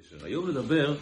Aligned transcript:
הקשר. 0.00 0.26
היום 0.26 0.48
נדבר 0.48 0.94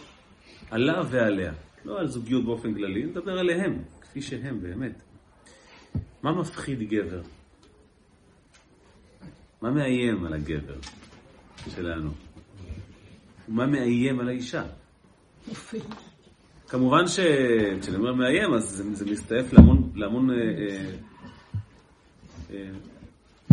עליו 0.70 1.06
ועליה. 1.10 1.52
לא 1.84 2.00
על 2.00 2.08
זוגיות 2.08 2.44
באופן 2.44 2.74
כללי, 2.74 3.04
נדבר 3.04 3.38
עליהם, 3.38 3.82
כפי 4.00 4.22
שהם 4.22 4.60
באמת. 4.60 5.02
מה 6.22 6.32
מפחיד 6.32 6.82
גבר? 6.82 7.20
מה 9.62 9.70
מאיים 9.70 10.24
על 10.24 10.32
הגבר 10.34 10.76
שלנו? 11.74 12.10
ומה 13.48 13.66
מאיים 13.66 14.20
על 14.20 14.28
האישה? 14.28 14.64
כמובן 16.68 17.06
שכשאני 17.06 17.96
אומר 17.96 18.14
מאיים, 18.14 18.54
אז 18.54 18.64
זה, 18.64 18.94
זה 18.94 19.04
מסתעף 19.04 19.52
להמון, 19.52 19.92
להמון 19.94 20.30
אה, 20.30 20.36
אה, 20.36 20.90
אה, 22.50 22.70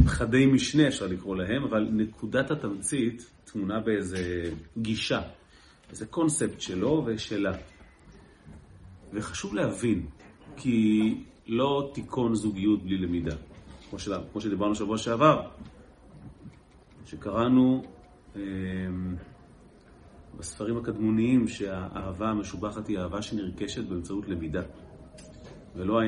חדי 0.06 0.46
משנה, 0.46 0.88
אפשר 0.88 1.08
לקרוא 1.08 1.36
להם, 1.36 1.64
אבל 1.64 1.88
נקודת 1.92 2.52
התמצית 2.52 3.35
טמונה 3.46 3.80
באיזה 3.80 4.52
גישה, 4.78 5.22
איזה 5.90 6.06
קונספט 6.06 6.62
שלו 6.62 7.04
ושלה. 7.06 7.58
וחשוב 9.14 9.56
להבין, 9.56 10.06
כי 10.58 11.02
לא 11.48 11.92
תיכון 11.94 12.36
זוגיות 12.36 12.84
בלי 12.84 12.98
למידה. 12.98 13.36
כמו, 13.90 14.00
של, 14.00 14.14
כמו 14.32 14.42
שדיברנו 14.42 14.76
שבוע 14.76 14.98
שעבר, 14.98 15.42
שקראנו 17.06 17.84
אה, 18.36 18.42
בספרים 20.38 20.78
הקדמוניים 20.78 21.48
שהאהבה 21.48 22.30
המשובחת 22.30 22.88
היא 22.88 23.00
אהבה 23.00 23.22
שנרכשת 23.22 23.84
באמצעות 23.84 24.28
למידה. 24.28 24.62
ולא 25.76 26.00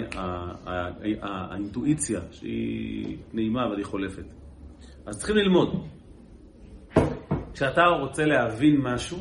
האינטואיציה 1.22 2.22
שהיא 2.32 3.18
נעימה 3.34 3.66
אבל 3.66 3.77
היא 3.77 3.85
חולפת. 3.85 4.26
אז 5.05 5.18
צריכים 5.18 5.35
ללמוד. 5.35 5.88
כשאתה 7.58 7.82
רוצה 7.86 8.26
להבין 8.26 8.77
משהו, 8.82 9.18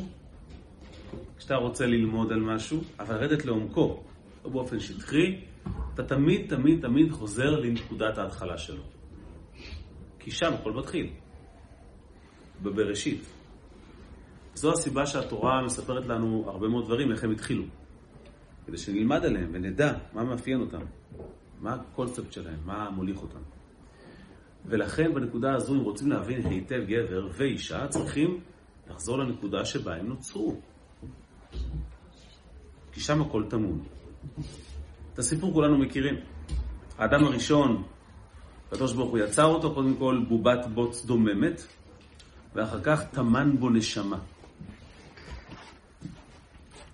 כשאתה 1.37 1.55
רוצה 1.55 1.85
ללמוד 1.85 2.31
על 2.31 2.39
משהו, 2.39 2.81
אבל 2.99 3.15
לרדת 3.15 3.45
לעומקו, 3.45 4.03
לא 4.45 4.49
באופן 4.49 4.79
שטחי, 4.79 5.41
אתה 5.93 6.03
תמיד 6.03 6.49
תמיד 6.49 6.81
תמיד 6.81 7.11
חוזר 7.11 7.49
לנקודת 7.49 8.17
ההתחלה 8.17 8.57
שלו. 8.57 8.83
כי 10.19 10.31
שם 10.31 10.53
הכל 10.53 10.71
מתחיל, 10.71 11.09
בבראשית. 12.61 13.21
זו 14.53 14.71
הסיבה 14.73 15.05
שהתורה 15.05 15.61
מספרת 15.65 16.05
לנו 16.05 16.43
הרבה 16.47 16.67
מאוד 16.67 16.85
דברים, 16.85 17.11
איך 17.11 17.23
הם 17.23 17.31
התחילו. 17.31 17.63
כדי 18.65 18.77
שנלמד 18.77 19.25
עליהם 19.25 19.49
ונדע 19.53 19.93
מה 20.13 20.23
מאפיין 20.23 20.61
אותם, 20.61 20.81
מה 21.61 21.73
הקונספט 21.73 22.31
שלהם, 22.31 22.59
מה 22.65 22.89
מוליך 22.89 23.21
אותם. 23.21 23.56
ולכן 24.67 25.13
בנקודה 25.13 25.53
הזו, 25.55 25.73
אם 25.73 25.79
רוצים 25.79 26.11
להבין 26.11 26.45
היטב 26.45 26.83
גבר 26.87 27.27
ואישה, 27.31 27.87
צריכים 27.87 28.39
לחזור 28.89 29.17
לנקודה 29.17 29.65
שבה 29.65 29.95
הם 29.95 30.07
נוצרו. 30.07 30.55
כי 32.91 32.99
שם 32.99 33.21
הכל 33.21 33.43
טמון. 33.49 33.83
את 35.13 35.19
הסיפור 35.19 35.53
כולנו 35.53 35.77
מכירים. 35.77 36.15
האדם 36.97 37.23
הראשון, 37.23 37.83
הקדוש 38.67 38.93
ברוך 38.93 39.11
הוא 39.11 39.19
יצר 39.19 39.45
אותו, 39.45 39.73
קודם 39.73 39.95
כל 39.95 40.25
בובת 40.29 40.65
בוץ 40.73 41.05
דוממת, 41.05 41.61
ואחר 42.55 42.81
כך 42.81 43.03
טמן 43.03 43.57
בו 43.59 43.69
נשמה. 43.69 44.19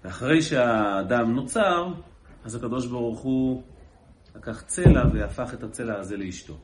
ואחרי 0.04 0.42
שהאדם 0.42 1.36
נוצר, 1.36 1.94
אז 2.44 2.56
הקדוש 2.56 2.86
ברוך 2.86 3.20
הוא 3.20 3.64
לקח 4.36 4.62
צלע 4.62 5.04
והפך 5.14 5.54
את 5.54 5.64
הצלע 5.64 6.00
הזה 6.00 6.18
לאשתו. 6.18 6.58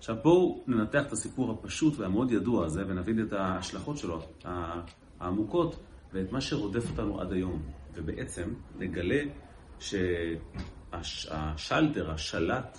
עכשיו 0.00 0.16
בואו 0.22 0.64
ננתח 0.66 1.06
את 1.06 1.12
הסיפור 1.12 1.50
הפשוט 1.50 1.98
והמאוד 1.98 2.30
ידוע 2.30 2.66
הזה 2.66 2.84
ונבין 2.86 3.22
את 3.22 3.32
ההשלכות 3.32 3.98
שלו, 3.98 4.22
העמוקות, 5.20 5.80
ואת 6.12 6.32
מה 6.32 6.40
שרודף 6.40 6.90
אותנו 6.90 7.20
עד 7.20 7.32
היום. 7.32 7.62
ובעצם 7.94 8.54
נגלה 8.78 9.22
שהשלטר, 10.90 12.10
השלט 12.10 12.78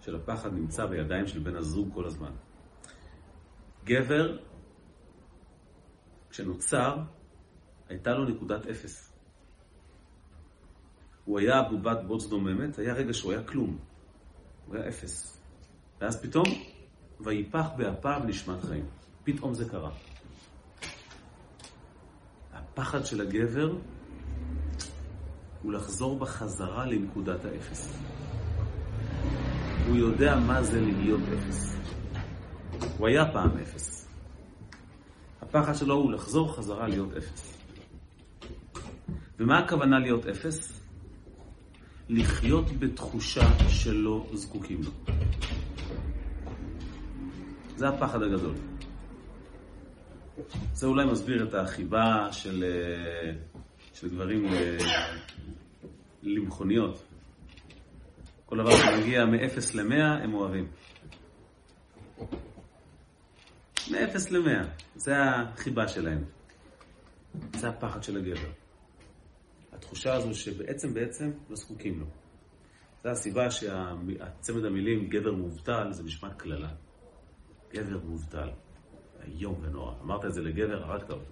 של 0.00 0.16
הפחד 0.16 0.54
נמצא 0.54 0.86
בידיים 0.86 1.26
של 1.26 1.38
בן 1.38 1.56
הזוג 1.56 1.94
כל 1.94 2.06
הזמן. 2.06 2.32
גבר, 3.84 4.38
כשנוצר, 6.30 6.96
הייתה 7.88 8.10
לו 8.10 8.24
נקודת 8.24 8.66
אפס. 8.66 9.12
הוא 11.24 11.38
היה 11.38 11.62
בובת 11.62 11.98
בוץ 12.06 12.26
דוממת, 12.26 12.78
היה 12.78 12.94
רגע 12.94 13.12
שהוא 13.12 13.32
היה 13.32 13.42
כלום. 13.42 13.78
הוא 14.66 14.76
היה 14.76 14.88
אפס. 14.88 15.39
ואז 16.00 16.22
פתאום, 16.22 16.46
ויפח 17.20 17.66
באפיו 17.76 18.20
נשמת 18.26 18.64
חיים. 18.64 18.84
פתאום 19.24 19.54
זה 19.54 19.68
קרה. 19.68 19.90
הפחד 22.52 23.06
של 23.06 23.20
הגבר 23.20 23.72
הוא 25.62 25.72
לחזור 25.72 26.18
בחזרה 26.18 26.86
לנקודת 26.86 27.44
האפס. 27.44 27.98
הוא 29.88 29.96
יודע 29.96 30.36
מה 30.46 30.62
זה 30.62 30.80
להיות 30.80 31.20
אפס. 31.38 31.76
הוא 32.98 33.08
היה 33.08 33.32
פעם 33.32 33.58
אפס. 33.58 34.08
הפחד 35.42 35.74
שלו 35.74 35.94
הוא 35.94 36.12
לחזור 36.12 36.56
חזרה 36.56 36.88
להיות 36.88 37.16
אפס. 37.16 37.58
ומה 39.38 39.58
הכוונה 39.58 39.98
להיות 39.98 40.26
אפס? 40.26 40.80
לחיות 42.08 42.64
בתחושה 42.78 43.68
שלא 43.68 44.26
זקוקים 44.34 44.82
לו. 44.82 44.90
זה 47.80 47.88
הפחד 47.88 48.22
הגדול. 48.22 48.54
זה 50.74 50.86
אולי 50.86 51.06
מסביר 51.06 51.48
את 51.48 51.54
החיבה 51.54 52.32
של, 52.32 52.64
אה, 52.64 53.32
של 53.94 54.08
גברים 54.08 54.46
אה, 54.46 54.76
למכוניות. 56.22 57.02
כל 58.46 58.58
דבר 58.58 58.70
שמגיע 58.70 59.24
מ-0 59.24 59.74
ל-100 59.74 60.24
הם 60.24 60.34
אוהבים. 60.34 60.68
מ-0 63.90 64.30
ל-100, 64.30 64.66
זה 64.96 65.12
החיבה 65.22 65.88
שלהם. 65.88 66.24
זה 67.56 67.68
הפחד 67.68 68.02
של 68.02 68.16
הגבר. 68.16 68.50
התחושה 69.72 70.14
הזו 70.14 70.34
שבעצם 70.34 70.94
בעצם 70.94 71.30
לא 71.50 71.56
זקוקים 71.56 72.00
לו. 72.00 72.06
זו 73.04 73.08
הסיבה 73.10 73.50
שהצמד 73.50 74.64
המילים 74.64 75.08
גבר 75.08 75.32
מובטל 75.32 75.92
זה 75.92 76.04
נשמע 76.04 76.34
קללה. 76.34 76.70
גבר 77.72 77.98
מובטל. 78.04 78.48
איום 79.26 79.54
ונורא. 79.62 79.92
אמרת 80.02 80.24
את 80.24 80.34
זה 80.34 80.40
לגבר, 80.40 80.82
הרגת 80.82 81.10
אותו. 81.10 81.24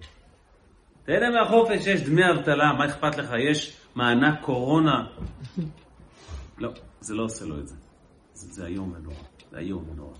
תהנה 1.03 1.29
מהחופש, 1.29 1.87
יש 1.87 2.01
דמי 2.01 2.21
אבטלה, 2.31 2.73
מה 2.73 2.85
אכפת 2.85 3.17
לך? 3.17 3.33
יש 3.49 3.77
מענק 3.95 4.41
קורונה. 4.41 5.07
לא, 6.57 6.69
זה 7.01 7.15
לא 7.15 7.23
עושה 7.23 7.45
לו 7.45 7.59
את 7.59 7.67
זה. 7.67 7.75
זה, 8.33 8.53
זה 8.53 8.65
איום 8.65 8.93
ונורא. 8.95 9.15
זה 9.51 9.57
איום 9.57 9.89
ונורא. 9.89 10.15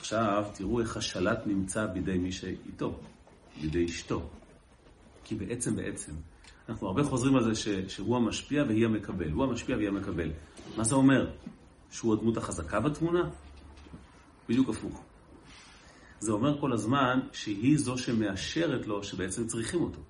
ועכשיו 0.00 0.44
תראו 0.54 0.80
איך 0.80 0.96
השלט 0.96 1.46
נמצא 1.46 1.86
בידי 1.86 2.18
מי 2.18 2.32
שאיתו, 2.32 3.00
בידי 3.60 3.84
אשתו. 3.84 4.22
כי 5.24 5.34
בעצם 5.34 5.76
בעצם, 5.76 6.12
אנחנו 6.68 6.86
הרבה 6.86 7.04
חוזרים 7.04 7.36
על 7.36 7.44
זה 7.44 7.54
ש, 7.54 7.68
שהוא 7.68 8.16
המשפיע 8.16 8.64
והיא 8.68 8.84
המקבל. 8.84 9.30
הוא 9.30 9.44
המשפיע 9.44 9.76
והיא 9.76 9.88
המקבל. 9.88 10.30
מה 10.76 10.84
זה 10.84 10.94
אומר? 10.94 11.30
שהוא 11.90 12.14
הדמות 12.14 12.36
החזקה 12.36 12.80
בתמונה? 12.80 13.30
בדיוק 14.48 14.68
הפוך. 14.68 15.04
זה 16.20 16.32
אומר 16.32 16.60
כל 16.60 16.72
הזמן 16.72 17.20
שהיא 17.32 17.78
זו 17.78 17.98
שמאשרת 17.98 18.86
לו 18.86 19.04
שבעצם 19.04 19.46
צריכים 19.46 19.82
אותו. 19.82 20.00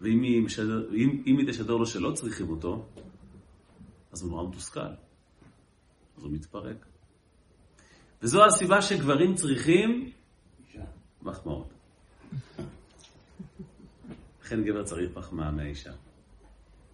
ואם 0.00 0.22
היא, 0.22 0.42
משדר, 0.42 0.94
אם, 0.94 1.22
אם 1.26 1.38
היא 1.38 1.48
תשדר 1.48 1.76
לו 1.76 1.86
שלא 1.86 2.12
צריכים 2.12 2.50
אותו, 2.50 2.86
אז 4.12 4.22
הוא 4.22 4.30
נורא 4.30 4.48
מתוסכל. 4.48 4.80
אז 6.16 6.24
הוא 6.24 6.32
מתפרק. 6.32 6.86
וזו 8.22 8.44
הסיבה 8.44 8.82
שגברים 8.82 9.34
צריכים 9.34 10.10
מחמאות. 11.22 11.72
לכן 14.42 14.64
גבר 14.64 14.84
צריך 14.84 15.16
מחמאה 15.16 15.50
מהאישה. 15.50 15.92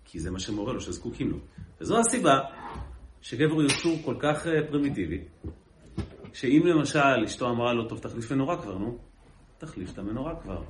כי 0.05 0.21
זה 0.21 0.31
מה 0.31 0.41
שמורה 0.41 0.73
לו, 0.73 0.81
שזקוקים 0.81 1.31
לו. 1.31 1.39
וזו 1.81 1.99
הסיבה 1.99 2.39
שגבר 3.23 3.53
הוא 3.53 3.63
יצור 3.63 3.99
כל 4.05 4.17
כך 4.21 4.47
אה, 4.47 4.53
פרימיטיבי, 4.71 5.25
שאם 6.33 6.63
למשל 6.65 7.25
אשתו 7.25 7.51
אמרה 7.51 7.73
לו, 7.73 7.89
טוב, 7.89 7.99
תחליף 7.99 8.33
מנורה 8.33 8.63
כבר, 8.63 8.79
נו, 8.79 8.99
תחליף 9.59 9.93
את 9.93 9.99
המנורה 9.99 10.41
כבר. 10.43 10.63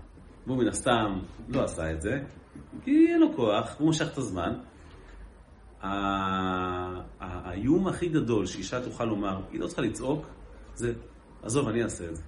והוא 0.46 0.58
מן 0.58 0.68
הסתם 0.68 1.18
לא 1.48 1.64
עשה 1.64 1.92
את 1.92 2.02
זה, 2.02 2.22
כי 2.84 3.06
אין 3.08 3.20
לו 3.20 3.36
כוח, 3.36 3.76
הוא 3.78 3.88
משך 3.88 4.12
את 4.12 4.18
הזמן. 4.18 4.52
האיום 7.20 7.86
הכי 7.86 8.08
גדול 8.08 8.46
שאישה 8.46 8.84
תוכל 8.84 9.04
לומר, 9.04 9.40
היא 9.52 9.60
לא 9.60 9.66
צריכה 9.66 9.82
לצעוק, 9.82 10.26
זה, 10.74 10.92
עזוב, 11.42 11.68
אני 11.68 11.82
אעשה 11.82 12.04
את 12.04 12.16
זה. 12.16 12.22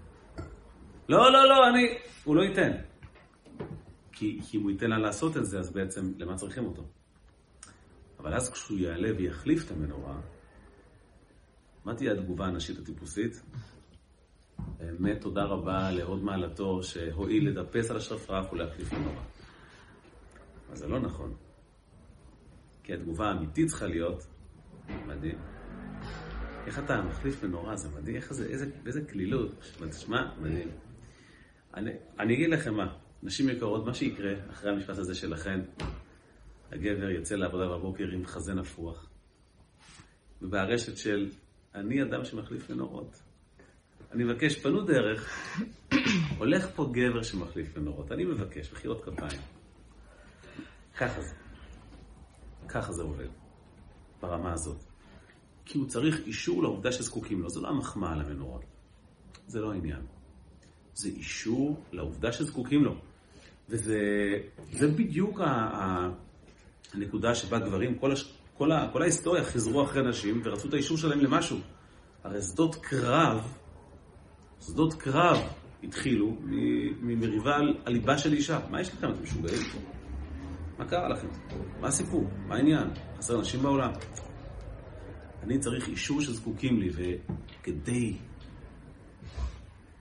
לא, 1.08 1.32
לא, 1.32 1.49
לא, 1.49 1.69
אני... 1.69 1.99
הוא 2.25 2.37
לא 2.37 2.43
ייתן. 2.43 2.70
כי, 4.12 4.40
כי 4.43 4.56
אם 4.56 4.62
הוא 4.62 4.70
ייתן 4.70 4.90
לה 4.90 4.99
לעשות 4.99 5.37
את 5.37 5.46
זה, 5.46 5.58
אז 5.58 5.73
בעצם 5.73 6.12
למה 6.19 6.35
צריכים 6.35 6.64
אותו? 6.64 6.82
אבל 8.20 8.35
אז 8.35 8.50
כשהוא 8.50 8.78
יעלה 8.78 9.08
ויחליף 9.17 9.67
את 9.67 9.70
המנורה, 9.70 10.14
מה 11.84 11.94
תהיה 11.94 12.12
התגובה 12.12 12.46
הנשית 12.46 12.79
הטיפוסית? 12.79 13.43
באמת 14.79 15.20
תודה 15.20 15.44
רבה 15.44 15.90
להוד 15.90 16.23
מעלתו 16.23 16.82
שהואיל 16.82 17.49
לדפס 17.49 17.90
על 17.90 17.96
השרפרף 17.96 18.52
ולהחליף 18.52 18.93
מנורה. 18.93 19.23
אבל 20.69 20.76
זה 20.76 20.88
לא 20.88 21.00
נכון. 21.00 21.34
כי 22.82 22.94
התגובה 22.94 23.29
האמיתית 23.29 23.69
צריכה 23.69 23.87
להיות, 23.87 24.26
מדהים. 25.06 25.38
איך 26.67 26.79
אתה 26.79 27.02
מחליף 27.02 27.44
מנורה, 27.44 27.76
זה 27.76 27.88
מדהים, 28.00 28.17
איך 28.17 28.32
זה, 28.32 28.46
איזה, 28.46 28.67
איזה 28.87 29.00
קלילות. 29.05 29.50
תשמע, 29.90 30.35
מדהים. 30.40 30.69
אני, 31.75 31.90
אני 32.19 32.35
אגיד 32.35 32.50
לכם 32.50 32.75
מה, 32.75 32.94
נשים 33.23 33.49
יקרות, 33.49 33.87
מה 33.87 33.94
שיקרה 33.94 34.32
אחרי 34.50 34.70
המשפט 34.70 34.99
הזה 34.99 35.14
שלכן, 35.14 35.61
הגבר 36.73 37.11
יצא 37.11 37.35
לעבודה 37.35 37.69
בבוקר 37.69 38.05
עם 38.12 38.26
חזה 38.26 38.55
נפוח, 38.55 39.11
ובארשת 40.43 40.96
של 40.96 41.31
אני 41.74 42.02
אדם 42.02 42.24
שמחליף 42.24 42.70
מנורות. 42.70 43.22
אני 44.12 44.24
מבקש, 44.24 44.58
פנו 44.58 44.82
דרך, 44.82 45.48
הולך 46.38 46.66
פה 46.74 46.90
גבר 46.92 47.22
שמחליף 47.22 47.76
מנורות. 47.76 48.12
אני 48.12 48.24
מבקש, 48.24 48.72
מחיאות 48.72 49.04
כפיים. 49.04 49.40
ככה 50.96 51.22
זה. 51.22 51.34
ככה 52.69 52.92
זה 52.92 53.02
עובד, 53.02 53.28
ברמה 54.20 54.52
הזאת. 54.52 54.76
כי 55.64 55.78
הוא 55.78 55.88
צריך 55.88 56.20
אישור 56.26 56.62
לעובדה 56.62 56.92
שזקוקים 56.92 57.42
לו. 57.42 57.50
זה 57.50 57.60
לא 57.60 57.69
המחמאה 57.69 58.16
למנורות. 58.16 58.64
זה 59.46 59.60
לא 59.60 59.72
העניין. 59.72 60.02
זה 60.94 61.08
אישור 61.08 61.84
לעובדה 61.92 62.32
שזקוקים 62.32 62.84
לו. 62.84 62.94
וזה 63.68 64.88
בדיוק 64.96 65.40
ה, 65.40 66.10
הנקודה 66.94 67.34
שבה 67.34 67.58
גברים, 67.58 67.98
כל, 67.98 68.12
הש, 68.12 68.34
כל, 68.62 68.73
ה, 68.73 68.88
כל 68.93 69.03
ההיסטוריה 69.03 69.44
חיזרו 69.44 69.85
אחרי 69.85 70.09
נשים 70.09 70.41
ורצו 70.44 70.69
את 70.69 70.75
האישור 70.75 70.97
שלהם 70.97 71.20
למשהו. 71.20 71.59
הרי 72.25 72.43
שדות 72.43 72.76
קרב, 72.76 73.55
שדות 74.61 74.94
קרב 74.94 75.38
התחילו 75.82 76.37
ממריבה 77.00 77.56
על 77.56 77.75
הליבה 77.87 78.19
של 78.19 78.32
אישה. 78.32 78.59
מה 78.70 78.81
יש 78.81 78.88
לכם? 78.88 79.11
אתם 79.11 79.23
משוגעים 79.23 79.62
פה? 79.73 79.79
מה 80.79 80.85
קרה 80.85 81.09
לכם? 81.09 81.26
מה 81.81 81.88
הסיפור? 81.88 82.25
מה 82.47 82.55
העניין? 82.55 82.88
חסר 83.19 83.41
נשים 83.41 83.62
בעולם? 83.62 83.91
אני 85.43 85.59
צריך 85.59 85.88
אישור 85.88 86.20
שזקוקים 86.20 86.81
לי, 86.81 86.91
וכדי 86.93 88.17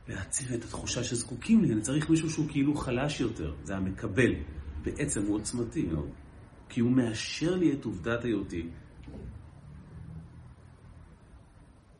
להציב 0.07 0.53
את 0.53 0.63
התחושה 0.63 1.03
שזקוקים 1.03 1.63
לי, 1.63 1.73
אני 1.73 1.81
צריך 1.81 2.09
מישהו 2.09 2.29
שהוא 2.29 2.45
כאילו 2.49 2.75
חלש 2.75 3.21
יותר. 3.21 3.53
זה 3.63 3.75
המקבל. 3.75 4.31
בעצם 4.83 5.25
הוא 5.25 5.35
עוצמתי 5.35 5.83
מאוד, 5.83 6.09
כי 6.71 6.79
הוא 6.79 6.91
מאשר 6.91 7.55
לי 7.55 7.73
את 7.73 7.85
עובדת 7.85 8.23
היותי. 8.23 8.67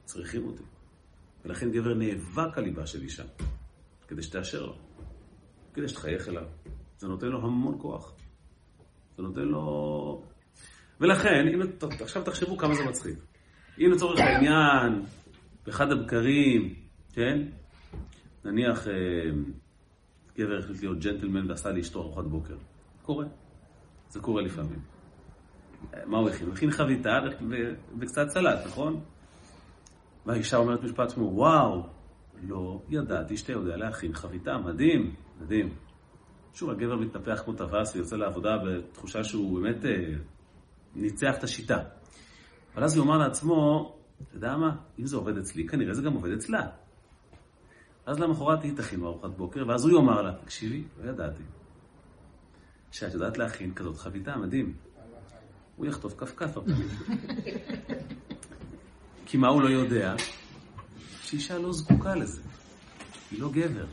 צריכים 0.06 0.46
אותי. 0.46 0.64
ולכן 1.46 1.72
גבר 1.72 1.94
נאבק 1.94 2.58
על 2.58 2.64
ליבה 2.64 2.88
של 2.88 3.02
אישה, 3.02 3.24
כדי 4.08 4.24
שתאשר 4.24 4.66
לו, 4.66 4.78
כדי 5.74 5.88
שתחייך 5.88 6.30
אליו. 6.30 6.44
זה 6.98 7.08
נותן 7.08 7.28
לו 7.28 7.42
המון 7.42 7.78
כוח. 7.82 8.14
זה 9.18 9.24
נותן 9.24 9.42
לו... 9.42 10.24
ולכן, 11.00 11.48
אם... 11.54 11.62
עכשיו 12.02 12.24
תחשבו 12.24 12.58
כמה 12.58 12.76
זה 12.76 12.84
מצחיק. 12.84 13.20
אם 13.80 13.92
לצורך 13.96 14.20
העניין, 14.20 15.04
באחד 15.66 15.92
הבקרים, 15.92 16.76
כן? 17.14 17.48
נניח 18.46 18.88
אה, 18.88 18.94
גבר 20.38 20.58
החליט 20.60 20.82
להיות 20.82 21.00
ג'נטלמן 21.00 21.50
ועשה 21.50 21.72
לאשתו 21.72 22.02
ארוחת 22.02 22.24
בוקר. 22.24 22.56
קורה. 23.02 23.26
זה 24.12 24.20
קורה 24.20 24.42
לפעמים. 24.42 24.80
מה 26.06 26.18
הוא 26.18 26.30
הכין? 26.30 26.48
הוא 26.48 26.54
הכין 26.54 26.72
חביתה 26.72 27.20
וקצת 28.00 28.30
סלט, 28.30 28.60
נכון? 28.66 29.02
והאישה 30.26 30.58
אומרת 30.58 30.84
משפט 30.84 31.14
כמו, 31.14 31.26
וואו, 31.26 31.84
לא 32.44 32.82
ידעתי 32.90 33.38
שאתה 33.38 33.52
יודע 33.52 33.78
להכין 33.78 34.14
חביתה, 34.14 34.58
מדהים, 34.58 35.16
מדהים. 35.42 35.70
שוב, 36.54 36.70
הגבר 36.70 36.96
מתנפח 36.96 37.42
כמו 37.46 37.54
טווס 37.54 37.96
ויוצא 37.96 38.16
לעבודה 38.16 38.58
בתחושה 38.58 39.24
שהוא 39.24 39.60
באמת 39.60 39.86
אה, 39.86 40.14
ניצח 40.96 41.36
את 41.38 41.44
השיטה. 41.44 41.78
אבל 42.76 42.84
אז 42.84 42.98
הוא 42.98 43.06
אמר 43.06 43.18
לעצמו, 43.18 43.94
אתה 44.22 44.36
יודע 44.36 44.58
מה, 44.58 44.76
אם 45.00 45.06
זה 45.06 45.18
עובד 45.18 45.38
אצלי, 45.38 45.68
כנראה 45.68 45.94
זה 45.94 46.02
גם 46.02 46.14
עובד 46.14 46.32
אצלה. 46.32 46.68
אז 48.06 48.20
למחרת 48.20 48.64
היא 48.64 48.78
תכין 48.78 49.04
ארוחת 49.04 49.30
בוקר, 49.38 49.64
ואז 49.68 49.86
הוא 49.86 50.00
יאמר 50.00 50.22
לה, 50.22 50.34
תקשיבי, 50.34 50.84
לא 51.04 51.10
ידעתי. 51.10 51.44
שאת 52.92 53.14
יודעת 53.14 53.38
להכין 53.38 53.74
כזאת 53.74 53.98
חביתה, 53.98 54.38
מדהים. 54.38 54.74
הוא 55.76 55.86
יחטוף 55.86 56.14
כפכף 56.18 56.58
כי 59.26 59.38
מה 59.38 59.48
הוא 59.48 59.62
לא 59.62 59.70
יודע? 59.70 60.16
שאישה 61.22 61.58
לא 61.58 61.74
זקוקה 61.74 62.16
לזה. 62.16 62.42
היא 63.32 63.40
לא 63.40 63.50
גבר. 63.52 63.86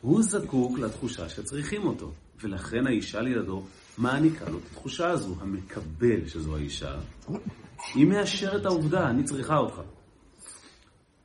הוא 0.00 0.22
זקוק 0.22 0.78
לתחושה 0.78 1.28
שצריכים 1.28 1.86
אותו, 1.86 2.12
ולכן 2.40 2.86
האישה 2.86 3.20
לידו 3.20 3.66
מעניקה 3.98 4.50
לו 4.50 4.58
את 4.58 4.62
התחושה 4.72 5.10
הזו, 5.10 5.34
המקבל 5.40 6.28
שזו 6.28 6.56
האישה. 6.56 6.98
היא 7.94 8.06
מאשרת 8.06 8.66
העובדה, 8.66 9.10
אני 9.10 9.24
צריכה 9.24 9.56
אותך. 9.56 9.80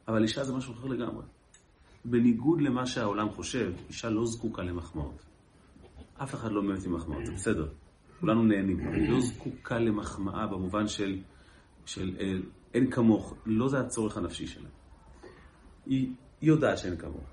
אבל 0.08 0.24
אישה 0.24 0.44
זה 0.44 0.54
משהו 0.54 0.74
אחר 0.74 0.88
לגמרי. 0.88 1.24
בניגוד 2.06 2.62
למה 2.62 2.86
שהעולם 2.86 3.30
חושב, 3.30 3.74
אישה 3.90 4.10
לא 4.10 4.26
זקוקה 4.26 4.62
למחמאות. 4.62 5.31
אף 6.24 6.36
אחד 6.36 6.52
לא 6.52 6.64
מת 6.64 6.86
עם 6.86 6.96
מחמאות, 6.96 7.26
זה 7.26 7.32
בסדר. 7.32 7.68
כולנו 8.20 8.44
נהנים. 8.44 8.80
היא 8.80 9.10
לא 9.10 9.22
זקוקה 9.22 9.80
למחמאה 9.80 10.48
במובן 10.48 10.88
של, 10.88 11.20
של 11.86 12.16
אה, 12.20 12.34
אין 12.74 12.92
כמוך. 12.92 13.36
לא 13.46 13.70
זה 13.70 13.80
הצורך 13.80 14.18
הנפשי 14.18 14.48
שלה. 14.48 14.70
היא, 15.86 16.10
היא 16.42 16.50
יודעת 16.50 16.78
שאין 16.78 16.98
כמוך. 16.98 17.30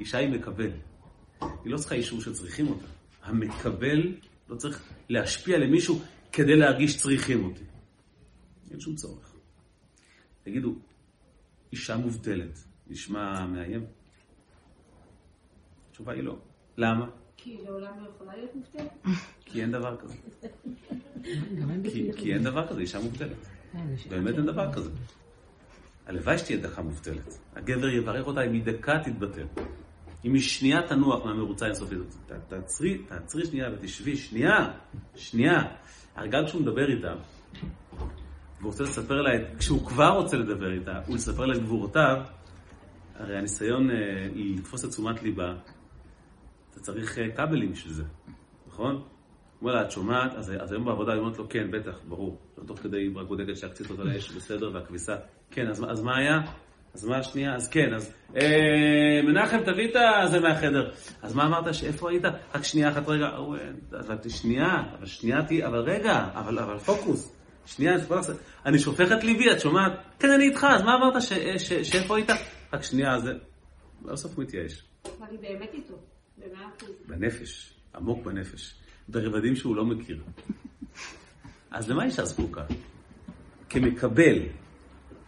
אישה 0.00 0.18
היא 0.18 0.28
מקבל. 0.28 0.70
היא 1.40 1.72
לא 1.72 1.78
צריכה 1.78 1.94
אישור 1.94 2.20
שצריכים 2.20 2.68
אותה. 2.68 2.86
המקבל 3.22 4.16
לא 4.48 4.56
צריך 4.56 4.92
להשפיע 5.08 5.58
למישהו 5.58 6.00
כדי 6.32 6.56
להרגיש 6.56 6.96
צריכים 6.96 7.44
אותי. 7.44 7.64
אין 8.70 8.80
שום 8.80 8.94
צורך. 8.94 9.32
תגידו, 10.42 10.74
אישה 11.72 11.96
מובטלת, 11.96 12.64
נשמע 12.86 13.46
מאיים? 13.46 13.86
התשובה 15.90 16.12
היא 16.12 16.22
לא. 16.22 16.38
למה? 16.76 17.23
כי 17.44 17.58
לעולם 17.64 17.92
לא 18.02 18.08
יכולה 18.14 18.36
להיות 18.36 18.54
מובטלת. 18.54 19.06
כי 19.46 19.62
אין 19.62 19.72
דבר 19.72 19.96
כזה. 19.96 20.14
כי 22.16 22.34
אין 22.34 22.42
דבר 22.42 22.68
כזה, 22.68 22.80
אישה 22.80 23.00
מובטלת. 23.00 23.36
באמת 24.08 24.34
אין 24.34 24.46
דבר 24.46 24.72
כזה. 24.72 24.90
הלוואי 26.06 26.38
שתהיה 26.38 26.58
דקה 26.58 26.82
מובטלת. 26.82 27.38
הגבר 27.56 27.88
יברך 27.88 28.26
אותה 28.26 28.42
אם 28.42 28.52
היא 28.52 28.62
דקה 28.64 28.92
תתבטל. 29.04 29.46
אם 30.24 30.34
היא 30.34 30.42
שנייה 30.42 30.88
תנוח 30.88 31.24
מהמרוצה 31.24 31.64
האינסופית, 31.64 31.98
תעצרי, 32.48 32.98
תעצרי 32.98 33.46
שנייה 33.46 33.68
ותשבי, 33.72 34.16
שנייה, 34.16 34.70
שנייה. 35.14 35.62
הרי 36.14 36.28
גם 36.28 36.46
כשהוא 36.46 36.62
מדבר 36.62 36.90
איתה, 36.90 37.14
והוא 38.60 38.72
רוצה 38.72 38.82
לספר 38.82 39.22
לה, 39.22 39.30
כשהוא 39.58 39.86
כבר 39.86 40.08
רוצה 40.08 40.36
לדבר 40.36 40.72
איתה, 40.72 41.00
הוא 41.06 41.16
יספר 41.16 41.46
לה 41.46 41.56
את 41.56 41.62
גבורותיו, 41.62 42.16
הרי 43.14 43.38
הניסיון 43.38 43.90
אה, 43.90 43.96
לתפוס 44.34 44.84
את 44.84 44.90
תשומת 44.90 45.22
ליבה, 45.22 45.54
צריך 46.84 47.18
אה, 47.18 47.30
כבלים 47.36 47.72
בשביל 47.72 47.92
זה, 47.92 48.02
נכון? 48.66 49.02
אומר 49.62 49.72
לה, 49.72 49.82
את 49.82 49.90
שומעת? 49.90 50.34
אז, 50.34 50.52
אז 50.60 50.72
היום 50.72 50.84
בעבודה 50.84 51.12
היא 51.12 51.20
אומרת 51.20 51.38
לו, 51.38 51.48
כן, 51.48 51.70
בטח, 51.70 52.00
ברור. 52.08 52.38
תוך 52.66 52.78
כדי 52.78 52.96
היא 52.96 53.10
רק 53.14 53.26
בודקת 53.26 53.56
שהקציצות 53.56 53.98
על 53.98 54.08
האש 54.08 54.30
בסדר 54.30 54.70
והכביסה. 54.74 55.16
כן, 55.50 55.68
אז, 55.68 55.84
אז 55.90 56.02
מה 56.02 56.16
היה? 56.16 56.40
אז 56.94 57.04
מה 57.04 57.18
השנייה? 57.18 57.54
אז 57.54 57.68
כן, 57.68 57.94
אז 57.94 58.12
אה, 58.36 59.20
מנחם, 59.24 59.58
תביא 59.64 59.88
את 59.88 60.30
זה 60.30 60.40
מהחדר. 60.40 60.90
אז 61.22 61.34
מה 61.34 61.46
אמרת, 61.46 61.74
שאיפה 61.74 62.10
היית? 62.10 62.24
רק 62.54 62.64
שנייה 62.64 62.88
אחת, 62.88 63.08
רגע, 63.08 63.26
אבל 63.92 64.28
שנייה, 64.28 64.82
אבל 64.98 65.06
שנייה 65.06 65.42
תהיי, 65.42 65.66
אבל 65.66 65.78
רגע, 65.78 66.28
אבל, 66.34 66.58
אבל 66.58 66.78
פוקוס. 66.78 67.36
שנייה, 67.66 67.94
אני 68.66 68.78
שופך 68.78 69.12
את 69.12 69.24
ליבי, 69.24 69.52
את 69.52 69.60
שומעת? 69.60 69.92
כן, 70.18 70.30
אני 70.30 70.44
איתך, 70.44 70.66
אז 70.70 70.82
מה 70.82 70.94
אמרת, 70.94 71.22
שאיפה 71.58 72.16
היית? 72.16 72.30
רק 72.72 72.82
שנייה, 72.82 73.14
אז 73.14 73.30
בסוף 74.02 74.36
הוא 74.36 74.44
מתייאש. 74.44 74.82
אבל 75.18 75.26
היא 75.30 75.38
באמת 75.38 75.74
איתו. 75.74 76.13
בנפש, 77.06 77.74
עמוק 77.94 78.24
בנפש, 78.24 78.74
ברבדים 79.08 79.56
שהוא 79.56 79.76
לא 79.76 79.84
מכיר. 79.84 80.22
אז 81.70 81.90
למה 81.90 82.04
אישה 82.04 82.24
זקוקה? 82.24 82.64
כמקבל, 83.68 84.38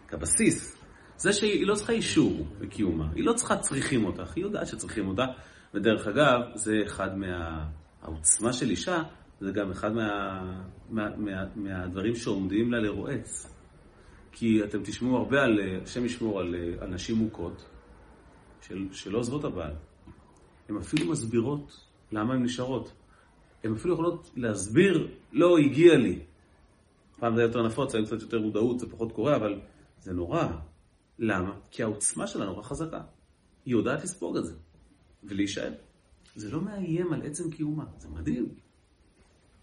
כבסיס, 0.07 0.77
זה 1.17 1.33
שהיא 1.33 1.67
לא 1.67 1.75
צריכה 1.75 1.93
אישור 1.93 2.47
בקיומה, 2.59 3.09
היא 3.15 3.25
לא 3.25 3.33
צריכה 3.33 3.57
צריכים 3.57 4.05
אותך, 4.05 4.35
היא 4.35 4.43
יודעת 4.43 4.67
שצריכים 4.67 5.07
אותה, 5.07 5.25
ודרך 5.73 6.07
אגב, 6.07 6.41
זה 6.55 6.81
אחד 6.85 7.17
מה... 7.17 7.65
העוצמה 8.01 8.53
של 8.53 8.69
אישה, 8.69 9.03
זה 9.39 9.51
גם 9.51 9.71
אחד 9.71 9.95
מה... 9.95 10.41
מה... 10.89 11.09
מה... 11.17 11.43
מהדברים 11.55 12.15
שעומדים 12.15 12.71
לה 12.71 12.79
לרועץ. 12.79 13.53
כי 14.31 14.63
אתם 14.63 14.83
תשמעו 14.83 15.17
הרבה 15.17 15.43
על, 15.43 15.59
השם 15.83 16.05
ישמור 16.05 16.39
על, 16.39 16.55
על 16.79 16.87
נשים 16.87 17.15
מוכות, 17.15 17.65
של, 18.61 18.87
שלא 18.91 19.17
עוזבות 19.17 19.43
הבעל. 19.43 19.73
הן 20.69 20.77
אפילו 20.77 21.11
מסבירות 21.11 21.87
למה 22.11 22.33
הן 22.33 22.43
נשארות. 22.43 22.91
הן 23.63 23.73
אפילו 23.73 23.93
יכולות 23.93 24.31
להסביר, 24.35 25.07
לא, 25.31 25.57
הגיע 25.57 25.97
לי. 25.97 26.19
פעם 27.19 27.35
זה 27.35 27.41
היה 27.41 27.47
יותר 27.47 27.67
נפוץ, 27.67 27.95
היה 27.95 28.05
קצת 28.05 28.21
יותר 28.21 28.39
מודעות, 28.41 28.79
זה 28.79 28.89
פחות 28.91 29.11
קורה, 29.11 29.35
אבל 29.35 29.61
זה 29.99 30.13
נורא. 30.13 30.47
למה? 31.19 31.59
כי 31.71 31.83
העוצמה 31.83 32.27
שלה 32.27 32.45
נורא 32.45 32.63
חזקה. 32.63 33.01
היא 33.65 33.71
יודעת 33.71 34.03
לספוג 34.03 34.37
את 34.37 34.45
זה, 34.45 34.53
ולהישאר. 35.23 35.73
זה 36.35 36.51
לא 36.51 36.61
מאיים 36.61 37.13
על 37.13 37.21
עצם 37.21 37.51
קיומה, 37.51 37.85
זה 37.97 38.09
מדהים. 38.09 38.49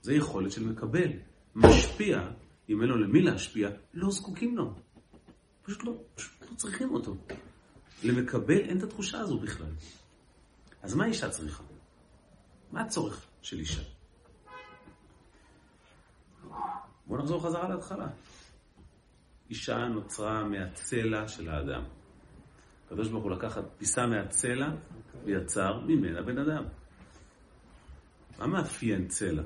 זה 0.02 0.14
יכולת 0.14 0.52
של 0.52 0.66
מקבל. 0.68 1.08
משפיע, 1.54 2.30
אם 2.68 2.80
אין 2.82 2.88
לו 2.88 2.96
למי 2.96 3.22
להשפיע, 3.22 3.70
לא 3.94 4.10
זקוקים 4.10 4.56
לו. 4.56 4.74
פשוט 5.62 5.84
לא, 5.84 5.92
פשוט 6.14 6.42
לא 6.50 6.56
צריכים 6.56 6.90
אותו. 6.90 7.16
למקבל 8.04 8.58
אין 8.58 8.78
את 8.78 8.82
התחושה 8.82 9.20
הזו 9.20 9.38
בכלל. 9.38 9.70
אז 10.84 10.94
מה 10.94 11.06
אישה 11.06 11.30
צריכה? 11.30 11.62
מה 12.72 12.80
הצורך 12.80 13.26
של 13.42 13.58
אישה? 13.58 13.82
בואו 17.06 17.18
נחזור 17.18 17.42
חזרה 17.42 17.68
להתחלה. 17.68 18.06
אישה 19.50 19.78
נוצרה 19.88 20.44
מהצלע 20.44 21.28
של 21.28 21.48
האדם. 21.48 21.82
הקדוש 22.86 23.08
ברוך 23.08 23.24
הוא 23.24 23.30
לקח 23.30 23.58
פיסה 23.78 24.06
מהצלע 24.06 24.68
ויצר 25.24 25.80
ממנה 25.80 26.22
בן 26.22 26.38
אדם. 26.38 26.64
מה 28.38 28.46
מאפיין 28.46 29.08
צלע? 29.08 29.42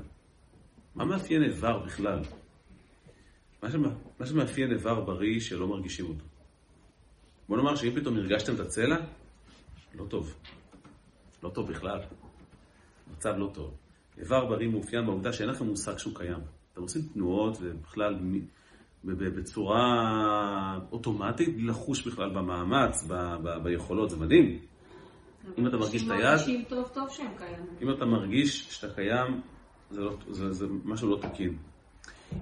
מה 0.95 1.05
מאפיין 1.05 1.43
איבר 1.43 1.79
בכלל? 1.79 2.23
מה, 3.63 4.27
שמאפיין 4.27 4.73
איבר 4.73 5.01
בריא 5.01 5.41
שלא 5.41 5.69
מרגישים 5.69 6.07
אותו. 6.07 6.25
בוא 7.49 7.57
נאמר 7.57 7.77
שאם 7.77 8.01
פתאום 8.01 8.17
הרגשתם 8.17 8.55
את 8.55 8.61
הצלע, 8.61 8.97
לא 9.95 10.07
טוב. 10.09 10.35
לא 11.43 11.49
טוב 11.49 11.71
בכלל. 11.71 12.01
מצב 13.13 13.35
לא 13.37 13.51
טוב. 13.55 13.75
איבר 14.19 14.47
בריא 14.47 14.69
מאופיין 14.69 15.07
בעובדה 15.07 15.33
שאין 15.33 15.49
לכם 15.49 15.65
מושג 15.65 15.99
שהוא 15.99 16.15
קיים. 16.15 16.41
אתם 16.73 16.83
עושים 16.83 17.03
תנועות 17.15 17.59
ובכלל 17.61 18.19
בצורה 19.05 20.79
אוטומטית, 20.93 21.55
בלי 21.55 21.67
לחוש 21.67 22.07
בכלל 22.07 22.31
במאמץ, 22.31 23.05
ב, 23.09 23.15
ב, 23.43 23.63
ביכולות, 23.63 24.11
זה 24.11 24.17
מדהים. 24.17 24.59
אם 25.59 25.67
אתה 25.67 25.77
מרגיש 25.77 26.03
את 26.03 26.11
היד... 26.11 26.25
מרגישים 26.25 26.65
טוב 26.69 26.91
טוב 26.95 27.09
שהם 27.11 27.33
קיימים. 27.39 27.67
אם 27.83 27.91
אתה 27.91 28.05
מרגיש 28.05 28.69
שאתה 28.71 28.95
קיים, 28.95 29.41
זה, 29.91 30.01
לא, 30.01 30.17
זה, 30.31 30.53
זה 30.53 30.67
משהו 30.85 31.09
לא 31.09 31.19
תקין. 31.23 31.57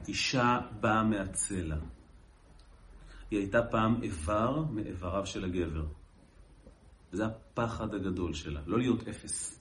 אישה 0.09 0.59
באה 0.81 1.03
מהצלע. 1.03 1.77
היא 3.31 3.39
הייתה 3.39 3.63
פעם 3.63 4.03
איבר 4.03 4.63
מאיבריו 4.71 5.27
של 5.27 5.45
הגבר. 5.45 5.85
זה 7.17 7.27
הפחד 7.27 7.95
הגדול 7.95 8.35
שלה, 8.35 8.61
לא 8.67 8.79
להיות 8.79 9.09
אפס. 9.09 9.61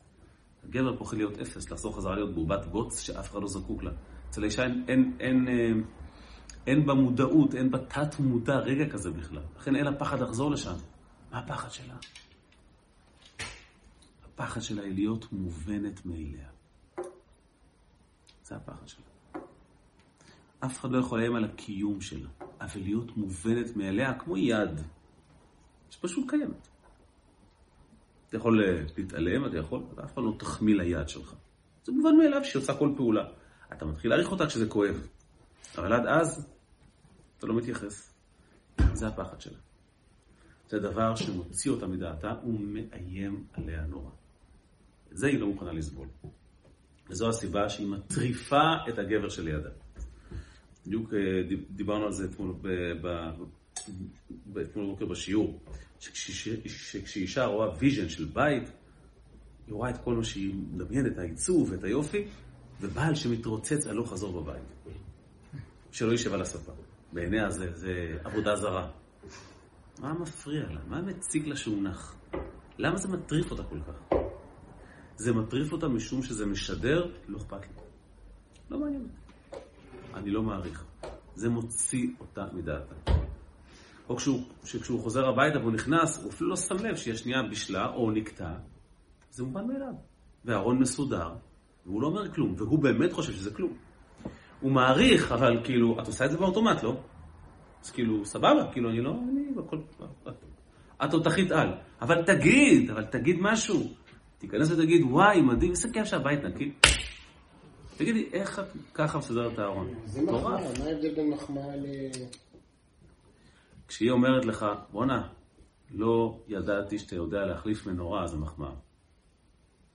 הגבר 0.64 0.98
פוחד 0.98 1.18
להיות 1.18 1.38
אפס, 1.38 1.72
לחזור 1.72 1.98
חזרה 1.98 2.16
להיות 2.16 2.36
בובת 2.36 2.66
בוץ 2.66 3.00
שאף 3.00 3.32
אחד 3.32 3.42
לא 3.42 3.48
זקוק 3.48 3.84
לה. 3.84 3.92
אצל 4.30 4.42
האישה 4.44 4.64
אין, 4.64 4.86
אין, 4.88 5.14
אין, 5.20 5.48
אין, 5.48 5.48
אה, 5.48 5.86
אין 6.68 6.86
בה 6.86 6.94
מודעות, 6.94 7.56
אין 7.56 7.72
בה 7.72 7.78
תת 7.80 8.20
מודע 8.20 8.58
רגע 8.58 8.90
כזה 8.90 9.12
בכלל. 9.12 9.44
לכן 9.58 9.76
אין 9.76 9.86
לה 9.86 10.00
פחד 10.00 10.20
לחזור 10.20 10.52
לשם. 10.52 10.76
מה 11.32 11.40
הפחד 11.40 11.70
שלה? 11.70 11.96
הפחד 14.26 14.62
שלה 14.62 14.84
היא 14.84 14.94
להיות 14.94 15.32
מובנת 15.32 16.06
מאליה. 16.06 16.48
זה 18.44 18.56
הפחד 18.56 18.88
שלה. 18.88 19.06
אף 20.60 20.80
אחד 20.80 20.92
לא 20.92 20.98
יכול 20.98 21.20
לאיים 21.20 21.36
על 21.36 21.46
הקיום 21.46 22.02
שלה, 22.02 22.30
אבל 22.62 22.82
להיות 22.82 23.18
מובנת 23.18 23.76
מאליה 23.76 24.20
כמו 24.20 24.38
יד, 24.38 24.82
שפשוט 25.90 26.30
קיימת. 26.30 26.68
אתה 28.30 28.38
יכול 28.38 28.64
להתעלם, 28.98 29.46
אתה 29.46 29.58
יכול, 29.58 29.82
אתה 29.94 30.04
אף 30.04 30.14
פעם 30.14 30.26
לא 30.26 30.36
תחמיא 30.40 30.76
ליד 30.76 31.10
שלך. 31.10 31.36
זה 31.84 31.92
מובן 31.92 32.18
מאליו 32.18 32.46
שהיא 32.46 32.62
עושה 32.62 32.74
כל 32.74 32.90
פעולה. 32.98 33.26
אתה 33.74 33.86
מתחיל 33.86 34.12
להעריך 34.12 34.32
אותה 34.32 34.48
כשזה 34.48 34.70
כואב. 34.70 35.08
אבל 35.78 35.94
עד 35.94 36.06
אז, 36.06 36.48
אתה 37.38 37.48
לא 37.48 37.56
מתייחס. 37.56 38.14
זה 38.94 39.08
הפחד 39.08 39.42
שלה. 39.42 39.58
זה 40.70 40.80
דבר 40.80 41.16
שמוציא 41.16 41.72
אותה 41.72 41.88
מדעתה 41.88 42.34
ומאיים 42.46 43.46
עליה 43.54 43.86
נורא. 43.86 44.10
את 45.12 45.18
זה 45.18 45.28
היא 45.28 45.40
לא 45.40 45.48
מוכנה 45.48 45.74
לסבול. 45.74 46.08
וזו 47.10 47.30
הסיבה 47.30 47.70
שהיא 47.70 47.88
מטריפה 47.88 48.74
את 48.90 49.00
הגבר 49.00 49.30
שלידה. 49.30 49.70
בדיוק 50.88 51.14
אה, 51.14 51.20
דיברנו 51.70 52.06
על 52.06 52.12
זה 52.12 52.26
אתמול 52.26 52.54
בבוקר 54.48 55.06
בשיעור, 55.06 55.60
שכשאישה 56.00 57.46
רואה 57.46 57.70
vision 57.80 58.10
של 58.10 58.26
בית, 58.26 58.64
היא 59.68 59.74
רואה 59.76 59.90
את 59.90 59.98
כל 60.04 60.16
מה 60.16 60.24
שהיא 60.24 60.56
מדמיינת, 60.72 61.12
את 61.12 61.18
העיצוב 61.18 61.72
ואת 61.72 61.84
היופי, 61.84 62.28
ובעל 62.82 63.16
שמתרוצץ 63.16 63.88
הלוך 63.88 64.12
חזור 64.12 64.42
בבית. 64.42 64.64
שלא 65.92 66.12
יישב 66.12 66.34
על 66.34 66.42
הספה. 66.42 66.72
בעיניה 67.14 67.50
זה, 67.50 67.72
זה 67.74 68.18
עבודה 68.24 68.56
זרה. 68.56 68.92
מה 70.00 70.14
מפריע 70.14 70.64
לה? 70.70 70.80
מה 70.88 71.02
מציק 71.02 71.48
לה 71.48 71.56
שהוא 71.56 71.84
נח? 71.84 72.16
למה 72.78 72.98
זה 72.98 73.08
מטריף 73.08 73.52
אותה 73.52 73.64
כל 73.64 73.80
כך? 73.80 74.18
זה 75.16 75.34
מטריף 75.34 75.72
אותה 75.72 75.88
משום 75.88 76.24
שזה 76.24 76.46
משדר, 76.46 77.12
לא 77.28 77.38
אכפת 77.38 77.62
לי. 77.62 77.84
לא 78.70 78.80
מעניין 78.80 79.02
אותי. 79.02 79.58
אני 80.14 80.32
לא 80.32 80.44
מעריך. 80.44 80.86
זה 81.36 81.50
מוציא 81.50 82.08
אותה 82.20 82.46
מדעתה. 82.54 83.25
או 84.10 84.16
כשהוא, 84.16 84.42
כשהוא 84.64 85.02
חוזר 85.02 85.28
הביתה 85.28 85.60
והוא 85.60 85.72
נכנס, 85.72 86.24
הוא 86.24 86.32
אפילו 86.32 86.50
לא 86.50 86.56
שם 86.56 86.86
לב 86.86 86.96
שהיא 86.96 87.14
השנייה 87.14 87.44
בישלה 87.44 87.88
או 87.94 88.12
נקטע, 88.12 88.50
זה 89.32 89.44
מובן 89.44 89.68
מאליו. 89.68 89.94
והארון 90.46 90.80
מסודר, 90.80 91.34
והוא 91.86 92.02
לא 92.02 92.08
אומר 92.08 92.32
כלום, 92.32 92.56
והוא 92.58 92.80
באמת 92.80 93.14
חושב 93.14 93.34
שזה 93.34 93.54
כלום. 93.54 93.74
הוא 94.62 94.72
מעריך, 94.72 95.32
אבל 95.32 95.64
כאילו, 95.64 96.00
את 96.02 96.08
עושה 96.08 96.26
את 96.26 96.32
זה 96.32 96.38
באוטומט, 96.38 96.84
לא? 96.84 96.96
אז 97.84 97.92
כאילו, 97.92 98.26
סבבה, 98.26 98.72
כאילו, 98.72 98.90
אני 98.90 99.02
לא, 99.02 99.12
אני, 99.12 99.42
הכל, 99.66 99.78
את 101.04 101.12
תותחית 101.12 101.52
על. 101.52 101.70
אבל 102.02 102.24
תגיד, 102.26 102.90
אבל 102.90 103.06
תגיד 103.06 103.36
משהו. 103.40 103.84
תיכנס 104.38 104.72
ותגיד, 104.72 105.04
וואי, 105.04 105.42
מדהים, 105.42 105.72
איזה 105.72 105.90
כיף 105.94 106.06
שהבית 106.06 106.44
נקי. 106.44 106.72
תגידי, 107.98 108.30
איך 108.34 108.60
את 108.60 108.66
ככה 108.94 109.18
מסודרת 109.18 109.54
את 109.54 109.60
הארון? 109.60 109.94
זה 110.06 110.22
מחמאה, 110.22 110.40
מה 110.40 110.86
ההבדל 110.86 111.16
בין 111.16 111.30
מחמאה 111.30 111.76
ל... 111.76 111.86
כשהיא 113.88 114.12
אומרת 114.12 114.46
לך, 114.46 114.66
בואנה, 114.92 115.28
לא 115.92 116.44
ידעתי 116.48 117.00
שאתה 117.00 117.16
יודע 117.16 117.46
להחליף 117.46 117.88
מנורה, 117.88 118.28
זה 118.28 118.38
מחמאה. 118.38 118.72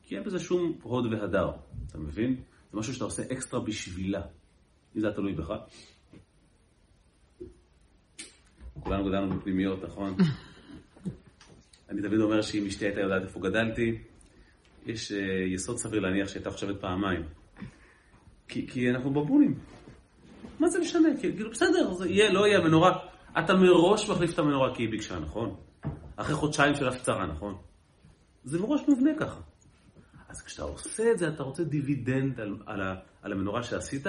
כי 0.03 0.17
אין 0.17 0.25
בזה 0.25 0.39
שום 0.39 0.79
הוד 0.83 1.13
והדר, 1.13 1.51
אתה 1.87 1.99
מבין? 1.99 2.37
זה 2.73 2.79
משהו 2.79 2.95
שאתה 2.95 3.05
עושה 3.05 3.23
אקסטרה 3.33 3.61
בשבילה. 3.61 4.23
אם 4.97 5.01
זה 5.01 5.07
היה 5.07 5.17
תלוי 5.17 5.33
בך. 5.33 5.55
כולנו 8.81 9.05
גדלנו 9.05 9.39
בפנימיות, 9.39 9.85
נכון? 9.85 10.17
אני 11.91 12.03
תמיד 12.03 12.21
אומר 12.21 12.43
שאם 12.43 12.67
אשתי 12.67 12.85
הייתה 12.85 13.01
יודעת 13.01 13.23
איפה 13.23 13.41
גדלתי, 13.41 13.99
יש 14.87 15.13
uh, 15.13 15.15
יסוד 15.55 15.77
סביר 15.77 16.01
להניח 16.01 16.29
שהייתה 16.29 16.51
חושבת 16.51 16.81
פעמיים. 16.81 17.23
כי, 18.49 18.67
כי 18.67 18.91
אנחנו 18.91 19.11
בבונים. 19.11 19.59
מה 20.59 20.69
זה 20.69 20.81
משנה? 20.81 21.09
כאילו, 21.21 21.51
בסדר, 21.51 21.95
זה 21.95 22.09
יהיה, 22.09 22.33
לא 22.33 22.47
יהיה, 22.47 22.61
מנורה. 22.61 22.99
אתה 23.39 23.55
מראש 23.55 24.11
מחליף 24.11 24.35
את 24.35 24.39
המנורה 24.39 24.75
כי 24.75 24.83
היא 24.83 24.91
ביקשה, 24.91 25.19
נכון? 25.19 25.57
אחרי 26.17 26.35
חודשיים 26.35 26.75
של 26.75 26.89
הפצרה, 26.89 27.27
נכון? 27.27 27.57
זה 28.45 28.59
מראש 28.59 28.81
מובנה 28.89 29.11
ככה. 29.21 29.41
אז 30.29 30.43
כשאתה 30.43 30.63
עושה 30.63 31.13
את 31.13 31.19
זה, 31.19 31.29
אתה 31.29 31.43
רוצה 31.43 31.65
דיבידנד 31.65 32.41
על, 32.41 32.57
על, 32.67 32.81
על 33.23 33.33
המנורה 33.33 33.63
שעשית, 33.63 34.07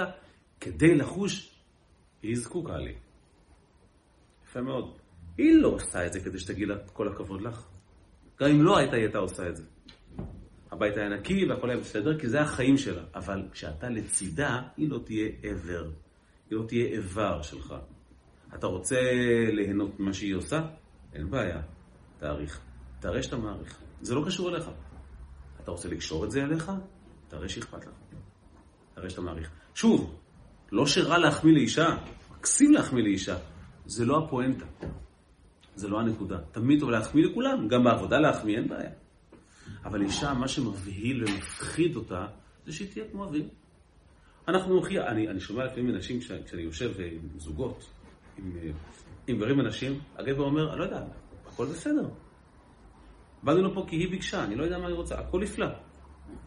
כדי 0.60 0.96
לחוש, 0.96 1.56
היא 2.22 2.38
זקוקה 2.38 2.78
לי. 2.78 2.94
יפה 4.48 4.62
מאוד. 4.62 4.98
היא 5.38 5.62
לא 5.62 5.76
עשתה 5.76 6.06
את 6.06 6.14
זה 6.14 6.20
כדי 6.20 6.40
שתגיד 6.40 6.68
לה 6.68 6.76
כל 6.94 7.08
הכבוד 7.08 7.42
לך. 7.42 7.68
גם 8.40 8.50
אם 8.50 8.64
לא 8.64 8.78
הייתה, 8.78 8.96
היא 8.96 9.04
הייתה 9.04 9.18
עושה 9.18 9.50
את 9.50 9.56
זה. 9.56 9.64
הבית 10.72 10.98
היה 10.98 11.10
נקי 11.10 11.46
והכל 11.46 11.70
היה 11.70 11.80
בסדר, 11.80 12.20
כי 12.20 12.30
זה 12.30 12.42
החיים 12.42 12.78
שלה. 12.78 13.04
אבל 13.16 13.44
כשאתה 13.52 13.90
לצידה, 13.90 14.62
היא 14.78 14.90
לא 14.90 15.00
תהיה 15.06 15.30
עבר. 15.44 15.90
היא 16.50 16.60
לא 16.60 16.64
תהיה 16.68 16.86
איבר 16.86 17.42
שלך. 17.42 17.76
אתה 18.56 18.68
רוצה 18.68 19.00
ליהנות 19.52 20.00
ממה 20.00 20.14
שהיא 20.14 20.36
עושה? 20.36 20.62
אין 21.14 21.30
בעיה. 21.30 21.62
תעריך. 22.18 22.62
תראה 23.00 23.24
שאתה 23.24 23.38
מעריך. 23.38 23.78
זה 24.02 24.16
לא 24.16 24.24
קשור 24.28 24.50
אליך. 24.50 24.70
אתה 25.64 25.72
רוצה 25.72 25.90
לקשור 25.90 26.26
את 26.26 26.32
זה 26.32 26.44
אליך? 26.44 26.72
תראה 27.28 27.50
שאכפת 27.50 27.86
לך. 27.86 27.94
תראה 28.94 29.10
שאתה 29.10 29.22
מעריך. 29.22 29.52
שוב, 29.76 30.16
לא 30.72 30.86
שרע 30.86 31.18
להחמיא 31.18 31.54
לאישה, 31.54 31.98
מקסים 32.32 32.72
להחמיא 32.72 33.04
לאישה. 33.04 33.38
זה 33.86 34.06
לא 34.06 34.26
הפואנטה. 34.26 34.66
זה 35.76 35.88
לא 35.88 36.00
הנקודה. 36.00 36.38
תמיד 36.52 36.80
טוב 36.80 36.90
להחמיא 36.90 37.26
לכולם, 37.26 37.68
גם 37.68 37.84
בעבודה 37.84 38.20
להחמיא, 38.20 38.58
אין 38.58 38.68
בעיה. 38.68 38.90
אבל 39.86 40.02
אישה, 40.02 40.34
מה 40.34 40.48
שמבהיל 40.48 41.24
ומפחיד 41.24 41.96
אותה, 41.96 42.26
זה 42.66 42.74
שהיא 42.74 42.92
תהיה 42.92 43.06
כמו 43.12 43.24
אוויר. 43.24 43.46
אנחנו 44.48 44.74
הולכים, 44.74 45.02
אני, 45.02 45.28
אני 45.28 45.40
שומע 45.40 45.66
לפעמים 45.66 45.96
אנשים, 45.96 46.20
כשאני, 46.20 46.62
יושב 46.62 46.92
עם 47.02 47.30
זוגות, 47.38 47.90
עם, 48.38 48.52
עם 49.28 49.38
גברים 49.38 49.60
ונשים, 49.60 50.00
הגבר 50.18 50.44
אומר, 50.44 50.72
אני 50.72 50.80
לא 50.80 50.84
יודע, 50.84 51.04
הכל 51.48 51.66
בסדר. 51.66 52.10
באנו 53.44 53.62
לפה 53.62 53.86
כי 53.88 53.96
היא 53.96 54.10
ביקשה, 54.10 54.44
אני 54.44 54.56
לא 54.56 54.64
יודע 54.64 54.78
מה 54.78 54.88
היא 54.88 54.96
רוצה, 54.96 55.20
הכל 55.20 55.42
נפלא. 55.42 55.68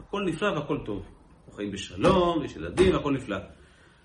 הכל 0.00 0.24
נפלא 0.24 0.48
והכל 0.48 0.78
טוב. 0.84 1.02
אנחנו 1.38 1.52
חיים 1.52 1.72
בשלום, 1.72 2.44
יש 2.44 2.56
ילדים 2.56 2.94
והכל 2.94 3.12
נפלא. 3.12 3.36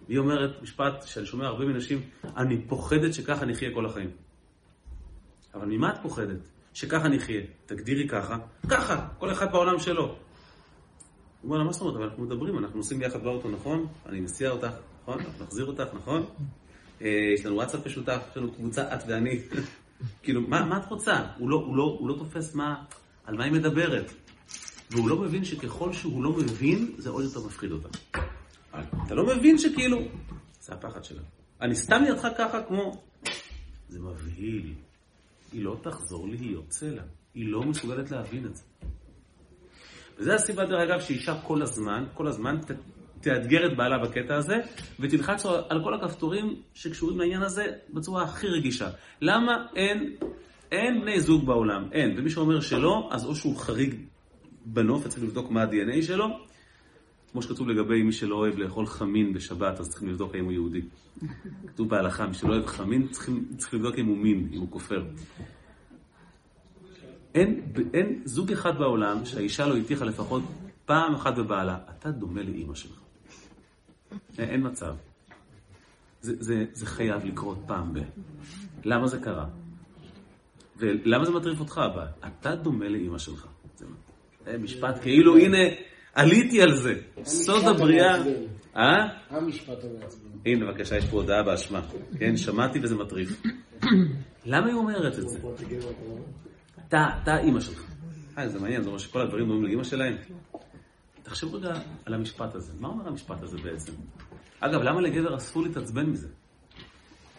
והיא 0.08 0.20
אומרת 0.20 0.62
משפט 0.62 1.04
שאני 1.06 1.26
שומע 1.26 1.46
הרבה 1.48 1.66
מנשים, 1.66 2.02
אני 2.38 2.62
פוחדת 2.68 3.14
שככה 3.14 3.46
נחיה 3.46 3.74
כל 3.74 3.86
החיים. 3.86 4.10
אבל 5.54 5.66
ממה 5.66 5.90
את 5.90 5.96
פוחדת? 6.02 6.50
שככה 6.74 7.08
נחיה. 7.08 7.42
תגדירי 7.66 8.08
ככה, 8.08 8.38
ככה, 8.70 9.08
כל 9.18 9.32
אחד 9.32 9.52
בעולם 9.52 9.80
שלו. 9.80 10.04
הוא 10.06 10.16
אומר 11.44 11.58
לה, 11.58 11.64
מה 11.64 11.72
זאת 11.72 11.82
אומרת? 11.82 11.96
אבל 11.96 12.04
אנחנו 12.04 12.24
מדברים, 12.24 12.58
אנחנו 12.58 12.78
נוסעים 12.78 13.00
ביחד 13.00 13.24
באוטו, 13.24 13.50
נכון? 13.50 13.88
אני 14.06 14.22
מסיע 14.22 14.50
אותך, 14.50 14.72
נכון? 15.02 15.20
אנחנו 15.20 15.46
נחזיר 15.46 15.66
אותך, 15.66 15.88
נכון? 15.94 16.26
אה, 17.02 17.08
יש 17.34 17.46
לנו 17.46 17.56
וואטסאפ 17.56 17.86
משותף, 17.86 18.22
יש 18.32 18.38
לנו 18.38 18.52
קבוצה, 18.54 18.96
את 18.96 19.00
ואני. 19.08 19.40
כאילו, 20.24 20.42
מה, 20.42 20.66
מה 20.66 20.78
את 20.78 20.86
רוצה? 20.86 21.26
הוא 21.38 21.50
לא, 21.50 21.56
הוא, 21.56 21.76
לא, 21.76 21.84
הוא 22.00 22.10
לא 22.10 22.16
תופס 22.18 22.56
מה, 22.56 22.84
על 23.26 23.38
מה 23.38 23.44
היא 23.44 23.54
מדברת. 23.54 24.14
והוא 24.92 25.10
לא 25.10 25.18
מבין 25.18 25.46
שככל 25.46 25.94
שהוא 25.94 26.24
לא 26.24 26.32
מבין, 26.32 26.94
זה 26.98 27.10
עוד 27.10 27.24
יותר 27.24 27.40
מפחיד 27.46 27.72
אותה. 27.72 27.90
אתה 29.06 29.16
לא 29.16 29.36
מבין 29.36 29.58
שכאילו, 29.58 29.98
זה 30.62 30.74
הפחד 30.74 31.04
שלה. 31.04 31.22
אני 31.62 31.76
סתם 31.76 32.02
לידך 32.04 32.28
ככה 32.38 32.64
כמו... 32.64 33.04
זה 33.90 34.00
מבהיל. 34.00 34.74
היא 35.52 35.64
לא 35.64 35.78
תחזור 35.82 36.28
להיות 36.28 36.72
סלע. 36.72 37.02
היא 37.34 37.52
לא 37.52 37.64
מסוגלת 37.64 38.12
להבין 38.12 38.46
את 38.46 38.56
זה. 38.56 38.64
וזה 40.18 40.36
הסיבה, 40.36 40.66
דרך 40.66 40.82
אגב, 40.90 41.02
שאישה 41.02 41.42
כל 41.42 41.62
הזמן, 41.62 42.06
כל 42.14 42.28
הזמן 42.28 42.56
תאתגר 43.22 43.66
את 43.66 43.78
בעלה 43.78 43.98
בקטע 43.98 44.36
הזה, 44.36 44.58
ותלחץ 45.00 45.46
על 45.70 45.84
כל 45.84 45.94
הכפתורים 45.94 46.56
שקשורים 46.74 47.20
לעניין 47.20 47.42
הזה 47.42 47.66
בצורה 47.94 48.24
הכי 48.24 48.48
רגישה. 48.48 48.90
למה 49.22 49.66
אין, 49.76 50.16
אין 50.72 51.02
בני 51.02 51.20
זוג 51.20 51.46
בעולם? 51.46 51.88
אין. 51.92 52.16
ומי 52.18 52.30
שאומר 52.30 52.60
שלא, 52.60 53.10
אז 53.12 53.26
או 53.26 53.36
שהוא 53.36 53.58
חריג 53.58 53.96
בנוף, 54.66 55.08
צריך 55.08 55.24
לבדוק 55.24 55.52
מה 55.52 55.64
ה-DNA 55.64 56.02
שלו, 56.02 56.40
כמו 57.32 57.42
שכתוב 57.42 57.70
לגבי 57.70 58.04
מי 58.04 58.12
שלא 58.12 58.36
אוהב 58.36 58.58
לאכול 58.58 58.86
חמין 58.86 59.34
בשבת, 59.34 59.80
אז 59.80 59.90
צריכים 59.90 60.10
לבדוק 60.10 60.36
האם 60.36 60.46
הוא 60.46 60.52
יהודי. 60.52 60.82
כתוב 61.68 61.90
בהלכה, 61.90 62.28
מי 62.28 62.34
שלא 62.34 62.54
אוהב 62.54 62.66
חמין, 62.66 63.08
צריכים, 63.08 63.46
צריך 63.58 63.74
לבדוק 63.74 63.96
אם 63.98 64.06
הוא 64.06 64.18
מין, 64.18 64.50
אם 64.54 64.60
הוא 64.60 64.72
כופר. 64.72 65.04
אין, 67.36 67.62
אין 67.94 68.22
זוג 68.26 68.52
אחד 68.52 68.78
בעולם 68.78 69.26
שהאישה 69.26 69.68
לא 69.68 69.78
הטיחה 69.78 70.06
לפחות 70.06 70.44
פעם 70.86 71.16
אחת 71.16 71.36
בבעלה, 71.38 71.78
אתה 71.90 72.12
דומה 72.12 72.44
לאימא 72.44 72.76
שלך. 72.76 73.09
אין, 74.38 74.50
אין 74.50 74.68
מצב. 74.68 74.96
זה, 76.22 76.34
זה, 76.40 76.66
זה 76.74 76.86
חייב 76.86 77.26
לקרות 77.26 77.58
פעם 77.68 77.94
ב... 77.94 78.00
למה 78.84 79.08
זה 79.08 79.20
קרה? 79.20 79.46
ולמה 80.78 81.26
זה 81.26 81.32
מטריף 81.32 81.60
אותך 81.60 81.78
הבא? 81.78 82.06
אתה 82.28 82.56
דומה 82.56 82.88
לאימא 82.88 83.18
שלך. 83.18 83.48
זה 84.46 84.58
משפט 84.58 85.02
כאילו, 85.02 85.38
הנה, 85.38 85.58
עליתי 86.14 86.62
על 86.62 86.76
זה. 86.76 86.94
סוד 87.24 87.64
הבריאה... 87.68 88.16
אה? 88.76 89.08
המשפט 89.30 89.84
המעצבן. 89.84 90.30
הנה, 90.46 90.66
בבקשה, 90.66 90.98
יש 90.98 91.06
פה 91.06 91.18
הודעה 91.18 91.44
באשמה. 91.44 91.82
כן, 92.20 92.38
שמעתי 92.38 92.80
וזה 92.84 92.96
מטריף. 92.96 93.42
למה 94.46 94.68
היא 94.68 94.76
אומרת 94.76 95.20
את 95.20 95.30
זה? 95.30 95.40
אתה, 96.88 97.06
אתה 97.24 97.38
אימא 97.38 97.60
שלך. 97.60 97.84
אה, 98.38 98.50
זה 98.50 98.60
מעניין, 98.60 98.82
זה 98.82 98.88
אומר 98.88 99.00
שכל 99.00 99.22
הדברים 99.22 99.48
דומים 99.48 99.64
לאימא 99.64 99.84
שלהם. 99.84 100.16
תחשבו 101.30 101.58
רגע 101.58 101.74
על 102.06 102.14
המשפט 102.14 102.56
הזה. 102.56 102.74
מה 102.80 102.88
אומר 102.88 103.08
המשפט 103.08 103.44
הזה 103.44 103.58
בעצם? 103.58 103.92
אגב, 104.60 104.82
למה 104.82 105.02
לגבר 105.02 105.38
אסור 105.38 105.64
להתעצבן 105.64 106.06
מזה? 106.06 106.28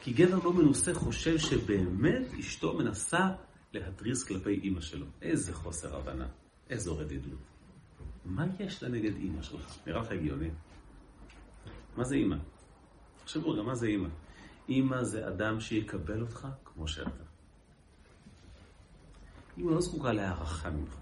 כי 0.01 0.13
גבר 0.13 0.39
לא 0.45 0.53
מנוסה 0.53 0.95
חושב 0.95 1.39
שבאמת 1.39 2.23
אשתו 2.41 2.79
מנסה 2.79 3.29
להתריס 3.73 4.25
כלפי 4.25 4.51
אימא 4.51 4.81
שלו. 4.81 5.07
איזה 5.23 5.55
חוסר 5.55 5.97
הבנה, 5.97 6.27
איזו 6.71 6.99
רדידות. 6.99 7.39
מה 8.25 8.47
יש 8.61 8.83
לה 8.83 8.89
נגד 8.89 9.17
אימא 9.17 9.43
שלך? 9.43 9.79
נראה 9.87 10.01
לך 10.01 10.11
הגיוני. 10.11 10.51
מה 11.97 12.05
זה 12.05 12.15
אימא? 12.15 12.37
תחשבו 13.25 13.51
רגע, 13.51 13.63
מה 13.63 13.75
זה 13.75 13.87
אימא? 13.87 14.09
אימא 14.69 15.05
זה 15.05 15.29
אדם 15.29 15.61
שיקבל 15.61 16.21
אותך 16.21 16.49
כמו 16.65 16.89
שאתה. 16.89 17.25
אימא 19.57 19.71
לא 19.71 19.81
זקוקה 19.81 20.13
להערכה 20.13 20.71
ממך. 20.71 20.97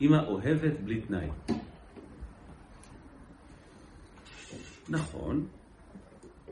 אימא 0.00 0.22
אוהבת 0.26 0.80
בלי 0.84 1.00
תנאי. 1.00 1.28
נכון, 4.88 5.46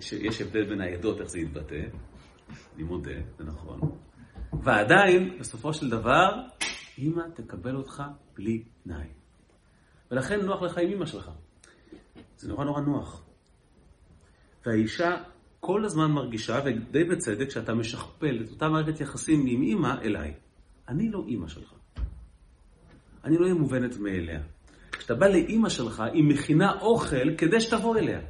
שיש 0.00 0.40
הבדל 0.40 0.68
בין 0.68 0.80
העדות, 0.80 1.20
איך 1.20 1.28
זה 1.28 1.38
יתבטא, 1.38 1.82
אני 2.76 2.82
מודה, 2.82 3.20
זה 3.38 3.44
נכון. 3.44 3.80
ועדיין, 4.62 5.38
בסופו 5.38 5.74
של 5.74 5.90
דבר, 5.90 6.42
אימא 6.98 7.22
תקבל 7.34 7.76
אותך 7.76 8.02
בלי 8.34 8.64
תנאי. 8.84 9.06
ולכן 10.10 10.40
נוח 10.40 10.62
לך 10.62 10.78
עם 10.78 10.88
אימא 10.88 11.06
שלך. 11.06 11.30
זה 12.36 12.48
נורא 12.48 12.64
נורא 12.64 12.80
נוח. 12.80 13.24
והאישה 14.66 15.16
כל 15.60 15.84
הזמן 15.84 16.10
מרגישה, 16.10 16.60
ודי 16.64 17.04
בצדק, 17.04 17.50
שאתה 17.50 17.74
משכפל 17.74 18.42
את 18.44 18.50
אותה 18.50 18.68
מערכת 18.68 19.00
יחסים 19.00 19.46
עם 19.46 19.62
אימא 19.62 19.94
אליי. 20.02 20.34
אני 20.88 21.10
לא 21.10 21.24
אימא 21.28 21.48
שלך. 21.48 21.74
אני 23.24 23.38
לא 23.38 23.42
אהיה 23.42 23.54
מובנת 23.54 23.96
מאליה. 23.96 24.40
כשאתה 24.92 25.14
בא 25.14 25.26
לאימא 25.28 25.68
שלך, 25.68 26.02
היא 26.12 26.24
מכינה 26.24 26.80
אוכל 26.80 27.36
כדי 27.38 27.60
שתבוא 27.60 27.96
אליה. 27.96 28.20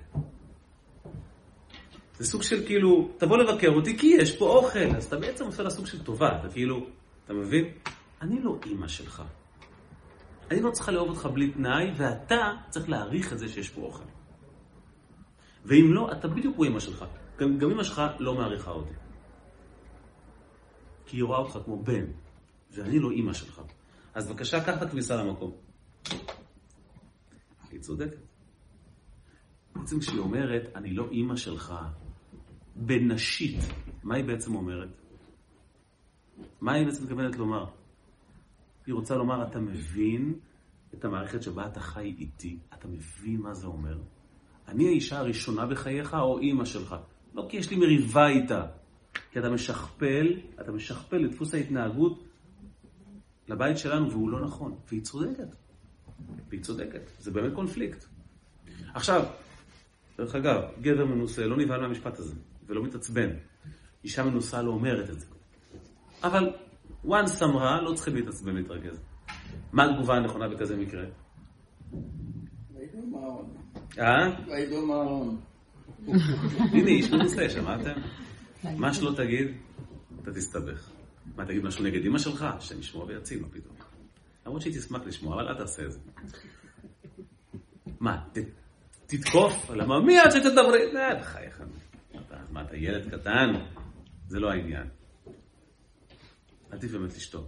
זה 2.18 2.26
סוג 2.26 2.42
של 2.42 2.66
כאילו, 2.66 3.10
תבוא 3.18 3.38
לבקר 3.38 3.68
אותי 3.68 3.98
כי 3.98 4.06
יש 4.06 4.36
פה 4.36 4.44
אוכל. 4.44 4.96
אז 4.96 5.04
אתה 5.04 5.16
בעצם 5.16 5.44
עושה 5.44 5.62
לה 5.62 5.70
סוג 5.70 5.86
של 5.86 6.04
טובה, 6.04 6.28
אתה 6.40 6.48
כאילו, 6.48 6.86
אתה 7.24 7.32
מבין? 7.32 7.64
אני 8.22 8.40
לא 8.42 8.58
אימא 8.66 8.88
שלך. 8.88 9.22
אני 10.50 10.60
לא 10.60 10.70
צריכה 10.70 10.92
לאהוב 10.92 11.08
אותך 11.08 11.26
בלי 11.26 11.50
תנאי, 11.50 11.90
ואתה 11.96 12.52
צריך 12.70 12.88
להעריך 12.88 13.32
את 13.32 13.38
זה 13.38 13.48
שיש 13.48 13.68
פה 13.68 13.80
אוכל. 13.80 14.04
ואם 15.64 15.92
לא, 15.92 16.12
אתה 16.12 16.28
בדיוק 16.28 16.54
כמו 16.54 16.64
אימא 16.64 16.80
שלך. 16.80 17.04
גם, 17.38 17.58
גם 17.58 17.70
אימא 17.70 17.82
שלך 17.82 18.02
לא 18.18 18.34
מעריכה 18.34 18.70
אותי. 18.70 18.94
כי 21.06 21.16
היא 21.16 21.24
רואה 21.24 21.38
אותך 21.38 21.58
כמו 21.64 21.82
בן, 21.82 22.04
ואני 22.70 22.98
לא 22.98 23.10
אימא 23.10 23.32
שלך. 23.32 23.60
אז 24.14 24.28
בבקשה, 24.28 24.64
קח 24.64 24.76
את 24.76 24.82
הכביסה 24.82 25.16
למקום. 25.16 25.69
היא 27.80 27.84
צודקת. 27.86 28.18
בעצם 29.74 30.00
כשהיא 30.00 30.18
אומרת, 30.18 30.62
אני 30.74 30.94
לא 30.94 31.08
אימא 31.10 31.36
שלך, 31.36 31.74
בנשית, 32.76 33.60
מה 34.02 34.14
היא 34.14 34.24
בעצם 34.24 34.54
אומרת? 34.54 34.88
מה 36.60 36.72
היא 36.72 36.86
בעצם 36.86 37.04
מתכוונת 37.04 37.36
לומר? 37.36 37.64
היא 38.86 38.94
רוצה 38.94 39.16
לומר, 39.16 39.46
אתה 39.46 39.60
מבין 39.60 40.34
את 40.94 41.04
המערכת 41.04 41.42
שבה 41.42 41.66
אתה 41.66 41.80
חי 41.80 42.14
איתי? 42.18 42.58
אתה 42.74 42.88
מבין 42.88 43.40
מה 43.40 43.54
זה 43.54 43.66
אומר? 43.66 43.98
אני 44.68 44.88
האישה 44.88 45.18
הראשונה 45.18 45.66
בחייך 45.66 46.14
או 46.14 46.38
אימא 46.38 46.64
שלך? 46.64 46.96
לא 47.34 47.46
כי 47.50 47.56
יש 47.56 47.70
לי 47.70 47.76
מריבה 47.76 48.28
איתה, 48.28 48.66
כי 49.32 49.38
אתה 49.38 49.50
משכפל, 49.50 50.40
אתה 50.60 50.72
משכפל 50.72 51.24
את 51.24 51.30
דפוס 51.30 51.54
ההתנהגות 51.54 52.24
לבית 53.48 53.78
שלנו, 53.78 54.10
והוא 54.10 54.30
לא 54.30 54.40
נכון. 54.40 54.74
והיא 54.88 55.02
צודקת. 55.02 55.48
והיא 56.48 56.62
צודקת. 56.62 57.10
זה 57.18 57.30
באמת 57.30 57.54
קונפליקט. 57.54 58.04
עכשיו, 58.94 59.24
דרך 60.18 60.34
אגב, 60.34 60.62
גבר 60.80 61.04
מנוסה 61.04 61.46
לא 61.46 61.56
נבהל 61.56 61.80
מהמשפט 61.80 62.18
הזה, 62.18 62.34
ולא 62.66 62.82
מתעצבן. 62.82 63.30
אישה 64.04 64.24
מנוסה 64.24 64.62
לא 64.62 64.70
אומרת 64.70 65.10
את 65.10 65.20
זה. 65.20 65.26
אבל 66.24 66.50
once 67.06 67.44
אמרה, 67.44 67.82
לא 67.82 67.94
צריכים 67.94 68.14
להתעצבן 68.14 68.54
להתרגז. 68.54 69.00
מה 69.72 69.84
התגובה 69.84 70.16
הנכונה 70.16 70.48
בכזה 70.48 70.76
מקרה? 70.76 71.04
אה? 73.98 74.26
הנה, 76.72 76.88
איש 76.88 77.10
מנוסה, 77.12 77.50
שמעתם? 77.50 78.00
מה 78.76 78.94
שלא 78.94 79.12
תגיד, 79.16 79.46
אתה 80.22 80.32
תסתבך. 80.32 80.90
מה, 81.36 81.46
תגיד 81.46 81.64
משהו 81.64 81.84
נגד 81.84 82.06
אמא 82.06 82.18
שלך? 82.18 82.46
שנשמוע 82.60 83.04
ויציל, 83.04 83.40
מה 83.40 83.48
פתאום. 83.48 83.79
למרות 84.46 84.62
שהיא 84.62 84.74
תשמח 84.74 85.02
לשמוע, 85.06 85.34
אבל 85.34 85.48
אל 85.48 85.54
תעשה 85.54 85.82
את 85.84 85.92
זה. 85.92 85.98
מה, 88.00 88.24
תתקוף? 89.06 89.70
למה 89.70 90.00
מי 90.00 90.18
עד 90.18 90.30
שתדברי? 90.30 90.96
אה, 90.96 91.14
בחייך. 91.14 91.62
מה, 92.50 92.62
אתה 92.62 92.76
ילד 92.76 93.10
קטן? 93.10 93.46
זה 94.26 94.40
לא 94.40 94.50
העניין. 94.50 94.88
עדיף 96.70 96.92
באמת 96.92 97.16
לשתוק. 97.16 97.46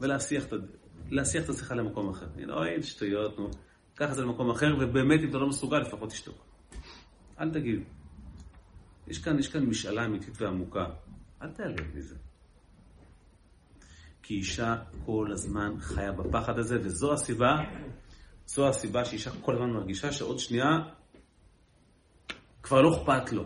ולהסיח 0.00 0.44
את, 0.44 0.52
את 1.44 1.48
השיחה 1.48 1.74
למקום 1.74 2.08
אחר. 2.08 2.26
לא, 2.36 2.66
אין 2.66 2.82
שטויות, 2.82 3.38
נו. 3.38 3.50
קח 3.94 4.10
את 4.10 4.14
זה 4.14 4.22
למקום 4.22 4.50
אחר, 4.50 4.76
ובאמת, 4.80 5.20
אם 5.20 5.30
אתה 5.30 5.38
לא 5.38 5.48
מסוגל, 5.48 5.78
לפחות 5.78 6.10
תשתוק. 6.10 6.46
אל 7.40 7.50
תגיד. 7.50 7.82
יש 9.06 9.18
כאן, 9.18 9.38
יש 9.38 9.48
כאן 9.48 9.66
משאלה 9.66 10.04
אמיתית 10.04 10.42
ועמוקה. 10.42 10.86
אל 11.42 11.50
תיעלב 11.50 11.96
מזה. 11.96 12.14
כי 14.26 14.34
אישה 14.34 14.76
כל 15.04 15.28
הזמן 15.32 15.74
חיה 15.80 16.12
בפחד 16.12 16.58
הזה, 16.58 16.78
וזו 16.82 17.12
הסיבה, 17.12 17.56
זו 18.46 18.68
הסיבה 18.68 19.04
שאישה 19.04 19.30
כל 19.42 19.54
הזמן 19.54 19.70
מרגישה 19.70 20.12
שעוד 20.12 20.38
שנייה 20.38 20.68
כבר 22.62 22.82
לא 22.82 22.96
אכפת 22.96 23.32
לו. 23.32 23.44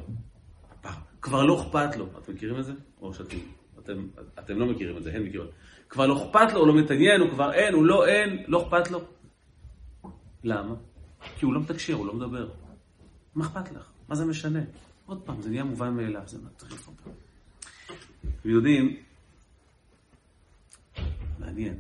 כבר 1.21 1.43
לא 1.45 1.63
אכפת 1.63 1.97
לו. 1.97 2.07
אתם 2.19 2.33
מכירים 2.33 2.59
את 2.59 2.65
זה? 2.65 2.73
או 3.01 3.15
שאתם 3.15 3.37
אתם, 3.79 4.07
אתם 4.39 4.59
לא 4.59 4.67
מכירים 4.67 4.97
את 4.97 5.03
זה, 5.03 5.13
הן 5.13 5.23
מכירות. 5.23 5.51
כבר 5.89 6.07
לא 6.07 6.23
אכפת 6.23 6.53
לו, 6.53 6.61
הוא 6.61 6.69
לא 6.69 6.75
מתעניין, 6.75 7.21
הוא 7.21 7.31
כבר 7.31 7.53
אין, 7.53 7.75
הוא 7.75 7.85
לא 7.85 8.07
אין, 8.07 8.45
לא 8.49 8.63
אכפת 8.63 8.91
לו. 8.91 9.01
למה? 10.45 10.75
כי 11.39 11.45
הוא 11.45 11.55
לא 11.55 11.61
מתקשר, 11.61 11.95
הוא 11.95 12.07
לא 12.07 12.15
מדבר. 12.15 12.49
מה 13.35 13.47
אכפת 13.47 13.73
לך? 13.73 13.91
מה 14.09 14.15
זה 14.15 14.25
משנה? 14.25 14.61
עוד 15.07 15.23
פעם, 15.23 15.43
זה 15.43 15.51
נהיה 15.51 15.65
מובן 15.65 15.95
מאליו, 15.95 16.23
זה 16.27 16.39
מטריף 16.39 16.89
אותם. 16.89 17.11
אתם 18.41 18.51
יודעים, 18.51 18.97
מעניין. 21.41 21.75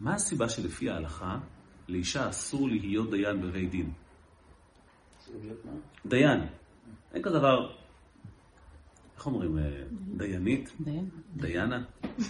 מה 0.00 0.14
הסיבה 0.14 0.48
שלפי 0.48 0.90
ההלכה 0.90 1.38
לאישה 1.88 2.28
אסור 2.28 2.68
להיות 2.68 3.10
דיין 3.10 3.40
בבית 3.40 3.70
דין? 3.70 3.92
דיין. 6.06 6.40
אין 7.14 7.22
כזה 7.22 7.38
דבר, 7.38 7.72
איך 9.16 9.26
אומרים, 9.26 9.58
אה, 9.58 9.82
דיינית? 10.16 10.72
דיינה? 11.36 11.84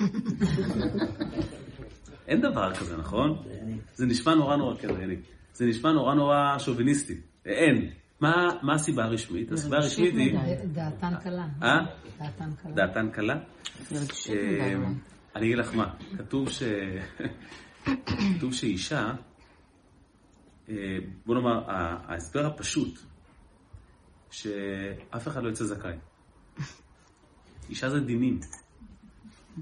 אין 2.28 2.40
דבר 2.40 2.74
כזה, 2.74 2.96
נכון? 2.96 3.42
זה 3.94 4.06
נשמע 4.06 4.34
נורא 4.34 4.56
נורא, 4.56 4.76
כן, 4.76 4.94
דיינית. 4.96 5.20
זה 5.52 5.66
נשמע 5.66 5.92
נורא 5.92 6.14
נורא 6.14 6.58
שוביניסטי. 6.58 7.20
אין. 7.46 7.90
מה 8.20 8.74
הסיבה 8.74 9.04
הרשמית? 9.04 9.52
הסיבה 9.52 9.76
הרשמית 9.76 10.14
היא... 10.14 10.38
דעתן 10.72 11.14
קלה. 11.22 11.46
אה? 11.62 11.78
דעתן 12.18 12.50
קלה. 12.62 12.72
דעתן 12.74 13.10
קלה? 13.10 13.34
אני 15.36 15.46
אגיד 15.46 15.58
לך 15.58 15.74
מה, 15.74 15.94
כתוב 16.18 16.50
ש... 16.50 16.62
כתוב 18.36 18.54
שאישה, 18.54 19.12
אה, 20.68 20.74
בוא 21.26 21.34
נאמר, 21.34 21.62
ההסבר 21.66 22.46
הפשוט, 22.46 22.98
שאף 24.30 25.28
אחד 25.28 25.42
לא 25.42 25.48
יצא 25.48 25.64
זכאי. 25.64 25.96
אישה 27.70 27.90
זה 27.90 28.00
דינים. 28.00 28.40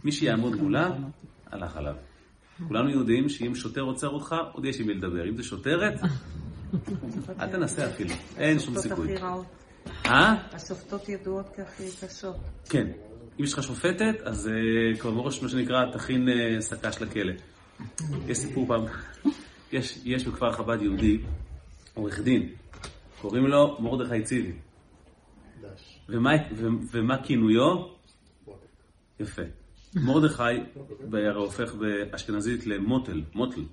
מי 0.05 0.13
שיעמוד 0.13 0.55
מולה, 0.55 0.91
הלך 1.47 1.77
עליו. 1.77 1.95
כולנו 2.69 2.91
יודעים 2.91 3.29
שאם 3.29 3.55
שוטר 3.55 3.81
עוצר 3.81 4.09
אותך, 4.09 4.35
עוד 4.53 4.65
יש 4.65 4.81
עם 4.81 4.87
מי 4.87 4.95
לדבר. 4.95 5.29
אם 5.29 5.37
זה 5.37 5.43
שוטרת, 5.43 6.01
אל 7.41 7.53
תנסה 7.53 7.91
אפילו, 7.91 8.15
אין 8.37 8.59
שום 8.59 8.79
סיכוי. 8.79 9.15
אה? 10.07 10.35
השופטות 10.53 11.09
ידועות 11.09 11.47
כהכי 11.57 11.89
קשות. 12.01 12.37
כן. 12.69 12.87
אם 13.43 13.47
יש 13.47 13.53
לך 13.53 13.63
שופטת, 13.63 14.15
אז 14.25 14.51
uh, 14.51 15.01
כבר 15.01 15.11
מראש, 15.11 15.43
מה 15.43 15.49
שנקרא, 15.49 15.93
תכין 15.93 16.29
שקש 16.69 17.03
לכלא. 17.03 17.33
יש 18.27 18.39
סיפור 18.39 18.67
פעם, 18.69 18.85
יש, 19.73 19.99
יש 20.05 20.27
בכפר 20.27 20.53
חב"ד 20.53 20.83
יהודי, 20.83 21.19
עורך 21.95 22.21
דין, 22.21 22.49
קוראים 23.21 23.47
לו 23.47 23.77
מרדכי 23.81 24.23
ציבי. 24.23 24.53
ומה, 26.09 26.31
ו, 26.55 26.67
ומה 26.93 27.23
כינויו? 27.23 27.85
יפה. 29.21 29.43
מרדכי 29.95 30.43
הופך 31.35 31.75
באשכנזית 31.75 32.67
למוטל, 32.67 33.23
מוטל. 33.35 33.65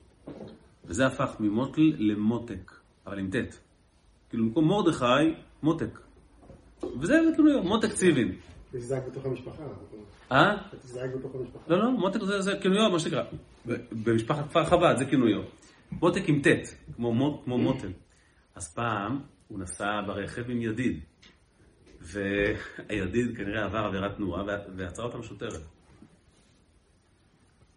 וזה 0.85 1.07
הפך 1.07 1.35
ממוטל 1.39 1.93
למותק, 1.97 2.71
אבל 3.07 3.19
עם 3.19 3.29
ט'. 3.29 3.57
כאילו 4.29 4.45
במקום 4.45 4.67
מרדכי, 4.67 5.33
מותק. 5.63 5.99
וזה 6.99 7.19
כינויו, 7.35 7.63
מותק 7.63 7.93
ציבין. 7.93 8.35
בתוך 8.73 9.25
המשפחה. 9.25 9.63
אה? 10.31 10.55
בתוך 11.17 11.35
המשפחה. 11.35 11.63
לא, 11.67 11.77
לא, 11.77 11.91
מותק 11.91 12.23
זה, 12.23 12.41
זה 12.41 12.51
כינויו, 12.61 12.89
מה 12.89 12.99
שנקרא. 12.99 13.23
במשפחת 13.91 14.49
כפר 14.49 14.65
חב"ד 14.65 14.95
זה 14.97 15.05
כינויו. 15.05 15.41
מותק 15.91 16.21
עם 16.27 16.41
ט', 16.41 16.45
כמו, 16.95 17.13
מות, 17.13 17.41
כמו 17.45 17.57
מוטל. 17.57 17.91
אז 18.55 18.73
פעם 18.73 19.19
הוא 19.47 19.59
נסע 19.59 20.01
ברכב 20.07 20.49
עם 20.49 20.61
ידיד. 20.61 20.99
והידיד 22.01 23.37
כנראה 23.37 23.65
עבר 23.65 23.77
עבירת 23.77 24.15
תנועה 24.15 24.43
ועצרה 24.75 25.05
אותם 25.05 25.23
שוטרת. 25.23 25.61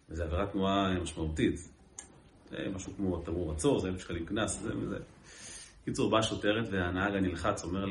וזו 0.09 0.23
עבירת 0.23 0.51
תנועה 0.51 0.99
משמעותית. 0.99 1.69
זה 2.49 2.57
משהו 2.75 2.93
כמו 2.97 3.21
תמרור 3.21 3.51
עצור, 3.51 3.79
זה 3.79 3.87
אלף 3.87 4.01
שקלים 4.01 4.25
קנס, 4.25 4.59
זה 4.59 4.77
וזה. 4.77 4.97
קיצור, 5.85 6.09
באה 6.09 6.23
שוטרת 6.23 6.67
והנהג 6.71 7.15
הנלחץ 7.15 7.63
אומר. 7.63 7.85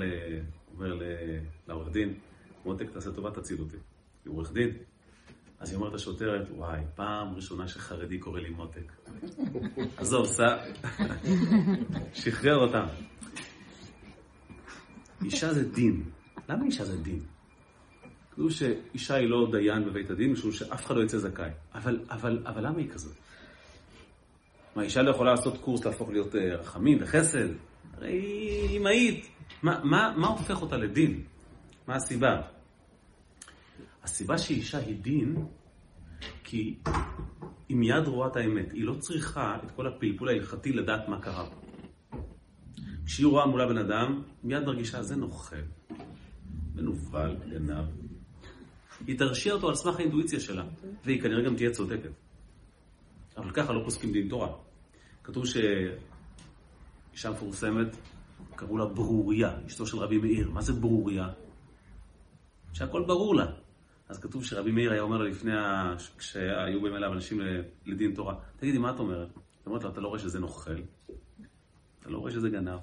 לעורך 1.68 1.92
דין, 1.92 2.14
מותק, 2.64 2.90
תעשה 2.92 3.12
טובה, 3.12 3.30
תציל 3.30 3.60
אותי. 3.60 3.76
היא 4.24 4.32
עורך 4.32 4.52
דין. 4.52 4.70
אז 5.60 5.70
היא 5.70 5.76
אומרת 5.76 5.92
לשוטרת, 5.92 6.48
וואי, 6.56 6.80
פעם 6.94 7.34
ראשונה 7.34 7.68
שחרדי 7.68 8.18
קורא 8.18 8.40
לי 8.40 8.50
מותק. 8.50 8.92
עזוב, 9.96 10.26
סע. 10.26 10.56
שחרר 12.14 12.56
אותם. 12.56 12.84
אישה 15.24 15.52
זה 15.52 15.68
דין. 15.68 16.02
למה 16.48 16.64
אישה 16.64 16.84
זה 16.84 16.96
דין? 16.96 17.20
כאילו 18.34 18.50
שאישה 18.50 19.14
היא 19.14 19.28
לא 19.28 19.48
דיין 19.52 19.84
בבית 19.84 20.10
הדין, 20.10 20.32
משום 20.32 20.52
שאף 20.52 20.86
אחד 20.86 20.96
לא 20.96 21.02
יצא 21.02 21.18
זכאי. 21.18 21.50
אבל, 21.74 22.00
אבל, 22.10 22.42
אבל 22.46 22.66
למה 22.66 22.78
היא 22.78 22.88
כזאת? 22.90 23.16
מה, 24.76 24.82
אישה 24.82 25.02
לא 25.02 25.10
יכולה 25.10 25.30
לעשות 25.30 25.58
קורס 25.60 25.84
להפוך 25.84 26.10
להיות 26.10 26.36
אה, 26.36 26.56
רחמים 26.56 26.98
וחסד? 27.00 27.48
הרי 27.94 28.12
היא 28.12 28.78
אמהית. 28.78 29.26
מה, 29.62 29.80
מה, 29.84 30.14
מה 30.16 30.26
הופך 30.26 30.62
אותה 30.62 30.76
לדין? 30.76 31.22
מה 31.86 31.94
הסיבה? 31.94 32.42
הסיבה 34.02 34.38
שאישה 34.38 34.78
היא 34.78 35.02
דין, 35.02 35.46
כי 36.44 36.78
היא 37.68 37.76
מיד 37.76 38.06
רואה 38.06 38.28
את 38.28 38.36
האמת. 38.36 38.72
היא 38.72 38.84
לא 38.84 38.94
צריכה 38.94 39.56
את 39.64 39.70
כל 39.70 39.86
הפלפול 39.86 40.28
ההלכתי 40.28 40.72
לדעת 40.72 41.08
מה 41.08 41.20
קרה. 41.20 41.48
כשהיא 43.06 43.26
רואה 43.26 43.46
מולה 43.46 43.66
בן 43.66 43.78
אדם, 43.78 44.22
מיד 44.44 44.64
מרגישה, 44.64 45.02
זה 45.02 45.16
נוכל, 45.16 45.56
מנוול, 46.74 47.36
גנב. 47.50 47.84
היא 49.06 49.18
תרשיע 49.18 49.52
אותו 49.52 49.68
על 49.68 49.74
סמך 49.74 49.96
האינטואיציה 49.98 50.40
שלה, 50.40 50.64
והיא 51.04 51.22
כנראה 51.22 51.42
גם 51.42 51.56
תהיה 51.56 51.70
צודקת. 51.70 52.10
אבל 53.36 53.50
ככה 53.50 53.72
לא 53.72 53.84
פוסקים 53.84 54.12
דין 54.12 54.28
תורה. 54.28 54.48
כתוב 55.24 55.44
שאישה 55.46 57.30
מפורסמת, 57.30 57.96
קראו 58.56 58.78
לה 58.78 58.86
ברוריה, 58.86 59.58
אשתו 59.66 59.86
של 59.86 59.96
רבי 59.96 60.18
מאיר. 60.18 60.50
מה 60.50 60.60
זה 60.60 60.72
ברוריה? 60.72 61.28
שהכל 62.72 63.02
ברור 63.06 63.34
לה. 63.34 63.46
אז 64.08 64.18
כתוב 64.18 64.44
שרבי 64.44 64.70
מאיר 64.70 64.92
היה 64.92 65.02
אומר 65.02 65.18
לה 65.18 65.24
לפני, 65.24 65.56
ה... 65.56 65.94
כשהיו 66.18 66.80
באים 66.80 66.96
אליו 66.96 67.12
אנשים 67.12 67.40
לדין 67.86 68.14
תורה, 68.14 68.34
תגידי, 68.56 68.78
מה 68.78 68.90
את 68.90 68.98
אומרת? 68.98 69.28
היא 69.34 69.66
אומרת 69.66 69.84
לו, 69.84 69.90
אתה 69.90 70.00
לא 70.00 70.08
רואה 70.08 70.18
שזה 70.18 70.40
נוכל? 70.40 70.76
אתה 72.00 72.10
לא 72.10 72.18
רואה 72.18 72.30
שזה 72.30 72.48
גנב? 72.48 72.80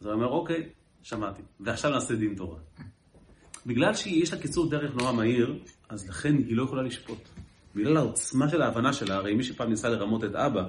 אז 0.00 0.06
הוא 0.06 0.12
אומר, 0.12 0.28
אוקיי, 0.28 0.68
שמעתי, 1.02 1.42
ועכשיו 1.60 1.90
נעשה 1.90 2.14
דין 2.14 2.34
תורה. 2.34 2.58
בגלל 3.66 3.94
שיש 3.94 4.32
לה 4.32 4.40
קיצור 4.40 4.70
דרך 4.70 4.94
נורא 4.94 5.12
מהיר, 5.12 5.58
אז 5.88 6.08
לכן 6.08 6.36
היא 6.36 6.56
לא 6.56 6.62
יכולה 6.62 6.82
לשפוט. 6.82 7.28
בגלל 7.74 7.96
העוצמה 7.96 8.48
של 8.48 8.62
ההבנה 8.62 8.92
שלה, 8.92 9.14
הרי 9.14 9.34
מי 9.34 9.44
שפעם 9.44 9.70
ניסה 9.70 9.88
לרמות 9.88 10.24
את 10.24 10.34
אבא, 10.34 10.68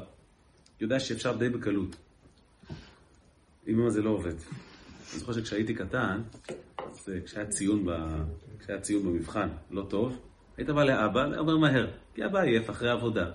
יודע 0.82 1.00
שאפשר 1.00 1.38
די 1.38 1.50
בקלות. 1.50 1.96
אמא 3.68 3.90
זה 3.90 4.02
לא 4.02 4.10
עובד. 4.10 4.36
אני 5.12 5.20
זוכר 5.20 5.34
שכשהייתי 5.34 5.74
קטן, 5.74 6.22
אז 6.78 7.10
כשהיה 7.26 7.46
ציון, 7.46 7.86
ב... 7.86 7.92
כשהיה 8.60 8.80
ציון 8.80 9.04
במבחן 9.04 9.48
לא 9.72 9.86
טוב, 9.90 10.20
היית 10.58 10.70
בא 10.70 10.84
לאבא, 10.84 11.30
זה 11.30 11.38
עובר 11.38 11.58
מהר, 11.58 11.88
כי 12.16 12.26
אבא 12.26 12.40
עייף 12.40 12.70
אחרי 12.70 12.90
עבודה. 12.90 13.26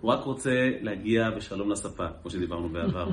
הוא 0.00 0.10
רק 0.12 0.24
רוצה 0.24 0.70
להגיע 0.80 1.30
בשלום 1.30 1.70
לספה, 1.70 2.06
כמו 2.22 2.30
שדיברנו 2.30 2.68
בעבר. 2.68 3.08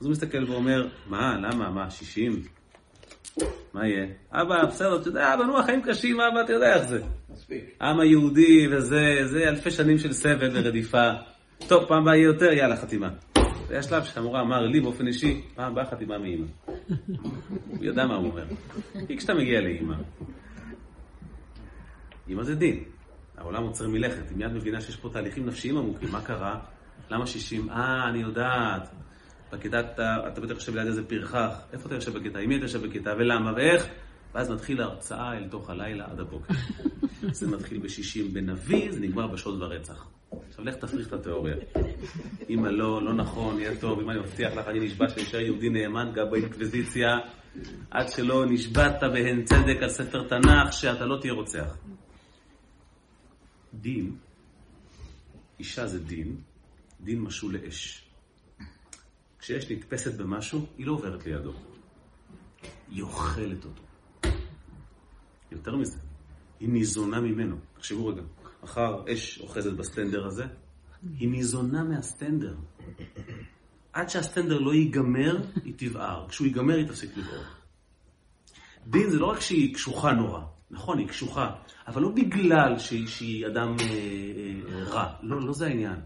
אז 0.00 0.06
הוא 0.06 0.10
מסתכל 0.10 0.50
ואומר, 0.50 0.88
מה, 1.06 1.38
למה, 1.38 1.70
מה, 1.70 1.90
60? 1.90 2.42
מה 3.74 3.88
יהיה? 3.88 4.06
אבא, 4.32 4.64
בסדר, 4.64 5.00
אתה 5.00 5.08
יודע, 5.08 5.34
אבא, 5.34 5.44
נו, 5.44 5.58
החיים 5.58 5.82
קשים, 5.82 6.20
אבא, 6.20 6.40
אתה 6.40 6.52
יודע 6.52 6.74
איך 6.74 6.88
זה. 6.88 7.02
מספיק. 7.30 7.76
העם 7.80 8.00
היהודי 8.00 8.68
וזה, 8.70 9.20
זה 9.24 9.48
אלפי 9.48 9.70
שנים 9.70 9.98
של 9.98 10.12
סבל 10.12 10.50
ורדיפה. 10.52 11.10
טוב, 11.68 11.84
פעם 11.84 12.02
הבאה 12.02 12.16
יהיה 12.16 12.24
יותר, 12.24 12.52
יאללה, 12.52 12.76
חתימה. 12.76 13.08
זה 13.68 13.78
השלב 13.78 14.04
שהמורה 14.04 14.40
אמר 14.40 14.60
לי 14.60 14.80
באופן 14.80 15.06
אישי, 15.06 15.42
פעם 15.54 15.72
הבאה 15.72 15.86
חתימה 15.86 16.18
מאימא. 16.18 16.46
הוא 17.68 17.84
ידע 17.84 18.06
מה 18.06 18.14
הוא 18.14 18.30
אומר. 18.30 18.44
כי 19.06 19.16
כשאתה 19.16 19.34
מגיע 19.34 19.60
לאימא, 19.60 19.94
אימא 22.28 22.42
זה 22.42 22.54
דין. 22.54 22.84
העולם 23.36 23.62
עוצר 23.62 23.88
מלכת, 23.88 24.30
היא 24.30 24.36
מיד 24.36 24.52
מבינה 24.52 24.80
שיש 24.80 24.96
פה 24.96 25.08
תהליכים 25.12 25.46
נפשיים 25.46 25.76
עמוקים, 25.76 26.08
מה 26.12 26.20
קרה? 26.20 26.58
למה 27.10 27.26
60? 27.26 27.70
אה, 27.70 28.08
אני 28.08 28.18
יודעת. 28.18 28.88
בכיתה 29.52 29.80
אתה, 29.80 30.16
אתה 30.28 30.40
בטח 30.40 30.54
יושב 30.54 30.74
ליד 30.74 30.86
איזה 30.86 31.04
פרחח. 31.04 31.52
איפה 31.72 31.86
אתה 31.86 31.94
יושב 31.94 32.18
בכיתה? 32.18 32.38
עם 32.38 32.48
מי 32.48 32.56
אתה 32.56 32.64
יושב 32.64 32.86
בכיתה? 32.86 33.12
ולמה? 33.18 33.52
ואיך? 33.56 33.86
ואז 34.34 34.50
מתחיל 34.50 34.80
ההרצאה 34.80 35.36
אל 35.36 35.48
תוך 35.48 35.70
הלילה 35.70 36.04
עד 36.10 36.20
הבוקר. 36.20 36.54
זה 37.32 37.46
מתחיל 37.46 37.78
בשישים 37.78 38.34
בנביא, 38.34 38.92
זה 38.92 39.00
נגמר 39.00 39.26
בשוד 39.26 39.62
ורצח. 39.62 40.06
עכשיו 40.48 40.64
לך 40.64 40.74
תפריך 40.74 41.08
את 41.08 41.12
התיאוריה. 41.12 41.54
אם 42.50 42.66
לא, 42.66 43.02
לא 43.02 43.14
נכון, 43.14 43.60
יהיה 43.60 43.80
טוב, 43.80 44.00
אם 44.00 44.10
אני 44.10 44.18
מבטיח 44.18 44.52
לך, 44.52 44.68
אני 44.68 44.80
נשבע 44.80 45.08
שנשאר 45.08 45.40
יהודי 45.40 45.68
נאמן 45.68 46.12
גם 46.14 46.30
באינקוויזיציה, 46.30 47.08
עד 47.90 48.08
שלא 48.08 48.46
נשבעת 48.46 49.00
בהן 49.00 49.44
צדק 49.44 49.76
על 49.82 49.88
ספר 49.88 50.28
תנ"ך, 50.28 50.72
שאתה 50.72 51.06
לא 51.06 51.18
תהיה 51.20 51.32
רוצח. 51.32 51.76
דין, 53.74 54.16
אישה 55.58 55.86
זה 55.86 56.00
דין, 56.00 56.36
דין 57.00 57.20
משול 57.20 57.56
לאש. 57.56 58.04
כשיש 59.38 59.70
נתפסת 59.70 60.14
במשהו, 60.14 60.66
היא 60.78 60.86
לא 60.86 60.92
עוברת 60.92 61.26
לידו. 61.26 61.52
היא 62.90 63.02
אוכלת 63.02 63.64
אותו. 63.64 63.82
יותר 65.52 65.76
מזה, 65.76 65.98
היא 66.60 66.68
ניזונה 66.68 67.20
ממנו. 67.20 67.56
תחשבו 67.74 68.06
רגע, 68.06 68.22
מחר 68.64 69.04
אש 69.12 69.40
אוחזת 69.40 69.72
בסטנדר 69.72 70.26
הזה, 70.26 70.44
היא 71.18 71.28
ניזונה 71.28 71.84
מהסטנדר. 71.84 72.56
עד 73.92 74.08
שהסטנדר 74.08 74.58
לא 74.58 74.74
ייגמר, 74.74 75.36
היא 75.64 75.74
תבער. 75.76 76.28
כשהוא 76.28 76.46
ייגמר, 76.46 76.74
היא 76.74 76.88
תפסיק 76.88 77.16
לבעור. 77.16 77.44
דין 78.86 79.10
זה 79.10 79.18
לא 79.18 79.26
רק 79.26 79.40
שהיא 79.40 79.74
קשוחה 79.74 80.12
נורא, 80.12 80.40
נכון, 80.70 80.98
היא 80.98 81.08
קשוחה, 81.08 81.54
אבל 81.86 82.02
לא 82.02 82.08
בגלל 82.08 82.78
שהיא, 82.78 83.06
שהיא 83.06 83.46
אדם 83.46 83.76
אה, 83.80 83.86
אה, 83.86 84.84
רע. 84.84 85.14
לא, 85.22 85.40
לא 85.40 85.52
זה 85.52 85.66
העניין. 85.66 86.00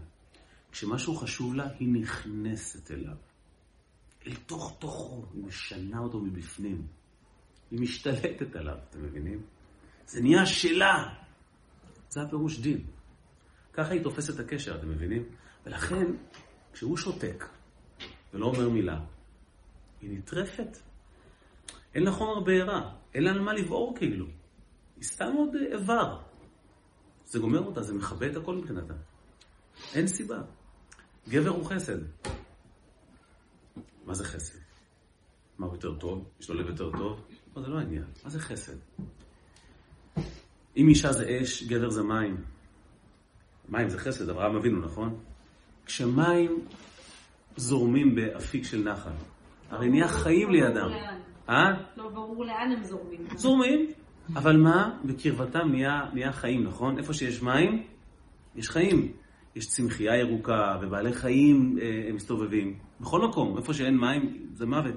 כשמשהו 0.71 1.15
חשוב 1.15 1.55
לה, 1.55 1.67
היא 1.79 1.87
נכנסת 1.89 2.91
אליו. 2.91 3.15
אל 4.27 4.35
תוך 4.35 4.75
תוכו, 4.79 5.25
היא 5.33 5.43
משנה 5.43 5.99
אותו 5.99 6.19
מבפנים. 6.19 6.87
היא 7.71 7.79
משתלטת 7.81 8.55
עליו, 8.55 8.75
אתם 8.89 9.03
מבינים? 9.03 9.41
זה 10.07 10.21
נהיה 10.21 10.45
שלה. 10.45 11.13
זה 12.09 12.21
הפירוש 12.21 12.59
דין. 12.59 12.85
ככה 13.73 13.93
היא 13.93 14.03
תופסת 14.03 14.35
את 14.35 14.39
הקשר, 14.39 14.75
אתם 14.75 14.89
מבינים? 14.89 15.23
ולכן, 15.65 16.05
כשהוא 16.73 16.97
שותק 16.97 17.45
ולא 18.33 18.45
אומר 18.45 18.69
מילה, 18.69 18.99
היא 20.01 20.17
נטרפת. 20.17 20.77
אין 21.95 22.03
לה 22.03 22.11
חומר 22.11 22.39
בעירה, 22.39 22.95
אין 23.13 23.23
לה 23.23 23.31
על 23.31 23.41
מה 23.41 23.53
לבעור 23.53 23.95
כאילו. 23.97 24.25
היא 24.95 25.03
סתם 25.03 25.33
עוד 25.37 25.55
איבר. 25.71 26.19
זה 27.25 27.39
גומר 27.39 27.59
אותה, 27.59 27.83
זה 27.83 27.93
מכבה 27.93 28.27
את 28.27 28.35
הכל 28.35 28.55
מבחינתה. 28.55 28.93
אין 29.93 30.07
סיבה. 30.07 30.41
גבר 31.29 31.49
הוא 31.49 31.65
חסד. 31.65 31.99
מה 34.05 34.13
זה 34.13 34.23
חסד? 34.23 34.59
מה 35.57 35.65
הוא 35.65 35.75
יותר 35.75 35.95
טוב? 35.95 36.29
יש 36.39 36.49
לו 36.49 36.55
לב 36.55 36.67
יותר 36.67 36.91
טוב? 36.91 37.27
לא, 37.55 37.61
זה 37.61 37.67
לא 37.67 37.79
העניין. 37.79 38.05
מה 38.23 38.29
זה 38.29 38.39
חסד? 38.39 38.75
אם 40.77 40.87
אישה 40.87 41.11
זה 41.11 41.39
אש, 41.41 41.63
גבר 41.63 41.89
זה 41.89 42.03
מים. 42.03 42.37
מים 43.69 43.89
זה 43.89 43.97
חסד, 43.97 44.29
אברהם 44.29 44.55
אבינו, 44.55 44.79
נכון? 44.79 45.19
כשמים 45.85 46.59
זורמים 47.55 48.15
באפיק 48.15 48.63
של 48.63 48.91
נחל, 48.91 49.11
הרי 49.69 49.89
נהיה 49.89 50.07
חיים 50.07 50.49
לידם. 50.49 50.89
אה? 51.49 51.71
לא 51.97 52.09
ברור 52.09 52.45
לאן 52.45 52.71
הם 52.77 52.83
זורמים. 52.83 53.27
זורמים, 53.35 53.85
אבל 54.35 54.57
מה? 54.57 54.99
בקרבתם 55.05 55.71
נהיה, 55.71 56.01
נהיה 56.13 56.31
חיים, 56.31 56.63
נכון? 56.63 56.97
איפה 56.97 57.13
שיש 57.13 57.41
מים, 57.41 57.83
יש 58.55 58.69
חיים. 58.69 59.11
יש 59.55 59.67
צמחייה 59.67 60.15
ירוקה 60.15 60.77
ובעלי 60.81 61.13
חיים 61.13 61.77
אה, 61.81 62.13
מסתובבים. 62.13 62.77
בכל 63.01 63.27
מקום, 63.27 63.57
איפה 63.57 63.73
שאין 63.73 63.97
מים, 63.97 64.47
זה 64.53 64.65
מוות. 64.65 64.95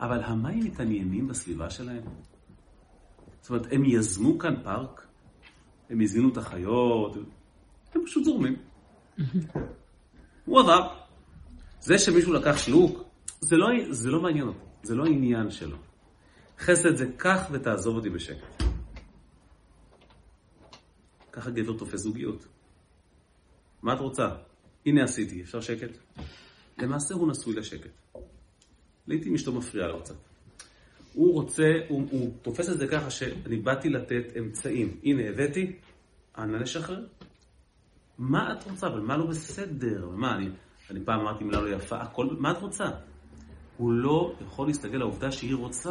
אבל 0.00 0.22
המים 0.24 0.64
מתעניינים 0.64 1.28
בסביבה 1.28 1.70
שלהם. 1.70 2.02
זאת 3.40 3.50
אומרת, 3.50 3.66
הם 3.72 3.84
יזמו 3.84 4.38
כאן 4.38 4.62
פארק, 4.62 5.06
הם 5.90 6.00
הזינו 6.00 6.28
את 6.32 6.36
החיות, 6.36 7.16
הם 7.94 8.04
פשוט 8.06 8.24
זורמים. 8.24 8.56
הוא 10.44 10.60
עבר. 10.60 11.00
זה 11.80 11.98
שמישהו 11.98 12.32
לקח 12.32 12.56
שלוק, 12.56 13.04
זה 13.40 13.56
לא, 13.56 13.66
זה 13.90 14.10
לא 14.10 14.20
מעניין 14.20 14.46
אותו, 14.46 14.66
זה 14.82 14.94
לא 14.94 15.04
העניין 15.04 15.50
שלו. 15.50 15.76
חסד 16.58 16.96
זה 16.96 17.06
קח 17.16 17.48
ותעזוב 17.52 17.96
אותי 17.96 18.10
בשקט. 18.10 18.62
ככה 21.32 21.50
גבר 21.50 21.78
תופס 21.78 22.00
זוגיות. 22.00 22.46
מה 23.82 23.94
את 23.94 23.98
רוצה? 24.00 24.28
הנה 24.86 25.04
עשיתי, 25.04 25.42
אפשר 25.42 25.60
שקט? 25.60 25.98
למעשה 26.78 27.14
הוא 27.14 27.30
נשוי 27.30 27.54
לשקט. 27.54 27.90
לעיתים 29.06 29.34
אשתו 29.34 29.52
מפריעה 29.52 29.88
לו 29.88 30.00
קצת. 30.00 30.29
הוא 31.14 31.32
רוצה, 31.34 31.72
הוא, 31.88 32.08
הוא 32.10 32.30
תופס 32.42 32.68
את 32.68 32.78
זה 32.78 32.86
ככה 32.86 33.10
שאני 33.10 33.56
באתי 33.56 33.88
לתת 33.88 34.36
אמצעים. 34.38 34.96
הנה, 35.04 35.22
הבאתי, 35.28 35.72
אנא 36.38 36.56
לשחרר. 36.56 37.06
מה 38.18 38.52
את 38.52 38.70
רוצה? 38.70 38.86
אבל 38.86 39.00
מה 39.00 39.16
לא 39.16 39.26
בסדר? 39.26 40.08
מה, 40.14 40.36
אני, 40.36 40.48
אני 40.90 41.04
פעם 41.04 41.20
אמרתי 41.20 41.44
מילה 41.44 41.60
לא 41.60 41.68
יפה, 41.68 41.96
הכל, 41.96 42.26
מה 42.38 42.50
את 42.50 42.58
רוצה? 42.62 42.84
הוא 43.76 43.92
לא 43.92 44.34
יכול 44.40 44.66
להסתכל 44.66 44.94
על 44.94 45.02
העובדה 45.02 45.32
שהיא 45.32 45.54
רוצה 45.54 45.90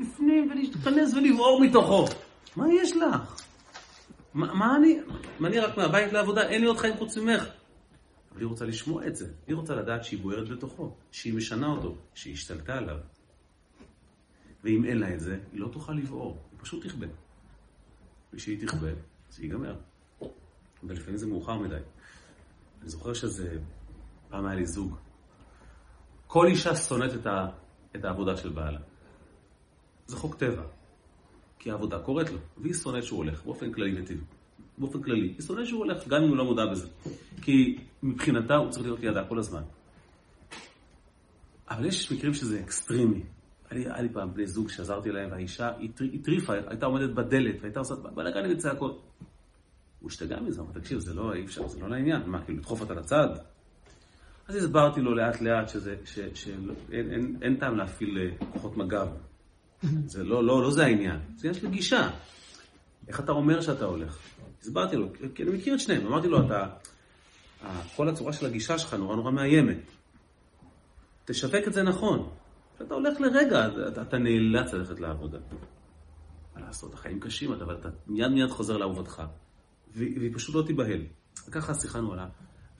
בפנים 0.00 0.50
ולהתכנס 0.50 1.14
ולבעור 1.14 1.60
מתוכו. 1.60 2.04
מה 2.56 2.66
יש 2.82 2.96
לך? 2.96 3.42
מה, 4.34 4.54
מה 4.54 4.76
אני? 4.76 4.98
מה 5.38 5.48
אני 5.48 5.58
רק 5.58 5.76
מהבית 5.76 6.12
לעבודה? 6.12 6.48
אין 6.48 6.60
לי 6.60 6.66
עוד 6.66 6.76
חיים 6.76 6.96
חוץ 6.96 7.16
ממך. 7.16 7.46
אבל 8.32 8.40
היא 8.40 8.46
רוצה 8.46 8.64
לשמוע 8.64 9.06
את 9.06 9.16
זה. 9.16 9.26
היא 9.46 9.56
רוצה 9.56 9.74
לדעת 9.74 10.04
שהיא 10.04 10.20
בוערת 10.22 10.48
בתוכו, 10.48 10.94
שהיא 11.12 11.34
משנה 11.34 11.66
אותו, 11.66 11.96
שהיא 12.14 12.34
השתלטה 12.34 12.74
עליו. 12.78 12.96
ואם 14.64 14.84
אין 14.84 14.98
לה 14.98 15.14
את 15.14 15.20
זה, 15.20 15.38
היא 15.52 15.60
לא 15.60 15.68
תוכל 15.68 15.92
לבעור, 15.92 16.38
היא 16.52 16.58
פשוט 16.60 16.86
תכבה. 16.86 17.06
וכשהיא 18.32 18.66
תכבה, 18.66 18.90
זה 19.30 19.42
ייגמר. 19.42 19.76
ולפעמים 20.84 21.16
זה 21.16 21.26
מאוחר 21.26 21.58
מדי. 21.58 21.76
אני 22.80 22.88
זוכר 22.88 23.14
שזה, 23.14 23.58
פעם 24.28 24.46
היה 24.46 24.56
לי 24.56 24.66
זוג. 24.66 24.96
כל 26.26 26.46
אישה 26.46 26.76
שונאת 26.76 27.14
את, 27.14 27.26
ה, 27.26 27.46
את 27.96 28.04
העבודה 28.04 28.36
של 28.36 28.48
בעלה. 28.48 28.80
זה 30.06 30.16
חוק 30.16 30.34
טבע. 30.34 30.62
כי 31.58 31.70
העבודה 31.70 31.98
קורית 31.98 32.30
לו, 32.30 32.38
והיא 32.58 32.74
שונאת 32.74 33.04
שהוא 33.04 33.18
הולך, 33.18 33.44
באופן 33.44 33.72
כללי 33.72 34.02
וטבעי. 34.02 34.24
באופן 34.78 35.02
כללי. 35.02 35.26
היא 35.26 35.42
שונאת 35.46 35.66
שהוא 35.66 35.78
הולך, 35.78 36.08
גם 36.08 36.22
אם 36.22 36.28
הוא 36.28 36.36
לא 36.36 36.44
מודע 36.44 36.66
בזה. 36.66 36.88
כי 37.42 37.78
מבחינתה 38.02 38.56
הוא 38.56 38.70
צריך 38.70 38.86
להיות 38.86 39.00
לידה 39.00 39.28
כל 39.28 39.38
הזמן. 39.38 39.62
אבל 41.70 41.84
יש 41.84 42.12
מקרים 42.12 42.34
שזה 42.34 42.60
אקסטרימי. 42.60 43.22
היה 43.70 44.02
לי 44.02 44.08
פעם 44.08 44.34
בני 44.34 44.46
זוג 44.46 44.68
שעזרתי 44.68 45.10
להם, 45.10 45.30
והאישה 45.30 45.70
הטריפה, 46.14 46.52
הייתה 46.66 46.86
עומדת 46.86 47.10
בדלת, 47.10 47.56
והייתה 47.60 47.78
עושה 47.78 47.94
בלאגן 47.94 48.52
וצעקות. 48.52 49.02
הוא 50.00 50.10
השתגע 50.10 50.40
מזה, 50.40 50.60
אמר, 50.60 50.70
תקשיב, 50.72 50.98
זה 50.98 51.14
לא, 51.14 51.34
אי 51.34 51.44
אפשר, 51.44 51.68
זה 51.68 51.80
לא 51.80 51.90
לעניין. 51.90 52.22
מה, 52.26 52.44
כאילו, 52.44 52.58
לדחוף 52.58 52.80
אותה 52.80 52.94
לצד? 52.94 53.28
אז 54.48 54.56
הסברתי 54.56 55.00
לו 55.00 55.14
לאט 55.14 55.40
לאט 55.40 55.68
שזה, 55.68 55.96
שאין 56.04 56.70
אין, 56.92 57.36
אין 57.42 57.56
טעם 57.56 57.76
להפעיל 57.76 58.18
אה, 58.18 58.46
כוחות 58.52 58.76
מג"ב. 58.76 59.08
זה 60.12 60.24
לא, 60.24 60.44
לא, 60.44 60.62
לא 60.62 60.70
זה 60.70 60.84
העניין. 60.84 61.18
זה 61.36 61.48
עניין 61.48 61.62
של 61.62 61.70
גישה. 61.70 62.10
איך 63.08 63.20
אתה 63.20 63.32
אומר 63.32 63.60
שאתה 63.60 63.84
הולך? 63.84 64.18
הסברתי 64.60 64.96
לו, 64.96 65.08
כי 65.34 65.42
אני 65.42 65.50
מכיר 65.50 65.74
את 65.74 65.80
שניהם. 65.80 66.06
אמרתי 66.06 66.28
לו, 66.28 66.46
אתה, 66.46 66.68
כל 67.96 68.08
הצורה 68.08 68.32
של 68.32 68.46
הגישה 68.46 68.78
שלך 68.78 68.94
נורא 68.94 69.16
נורא 69.16 69.30
מאיימת. 69.30 69.90
תשווק 71.24 71.68
את 71.68 71.72
זה 71.72 71.82
נכון. 71.82 72.30
כשאתה 72.80 72.94
הולך 72.94 73.20
לרגע, 73.20 73.68
אתה, 73.88 74.02
אתה 74.02 74.18
נאלץ 74.18 74.72
ללכת 74.72 75.00
לעבודה. 75.00 75.38
מה 76.54 76.60
לעשות, 76.60 76.94
החיים 76.94 77.20
קשים, 77.20 77.52
אבל 77.52 77.74
אתה 77.74 77.88
מיד 78.06 78.28
מיד 78.28 78.50
חוזר 78.50 78.76
לאהובתך. 78.76 79.22
והיא 79.94 80.30
פשוט 80.34 80.54
לא 80.54 80.62
תיבהל. 80.66 81.02
וככה 81.48 81.72
השיחה 81.72 82.00
נוהלה, 82.00 82.28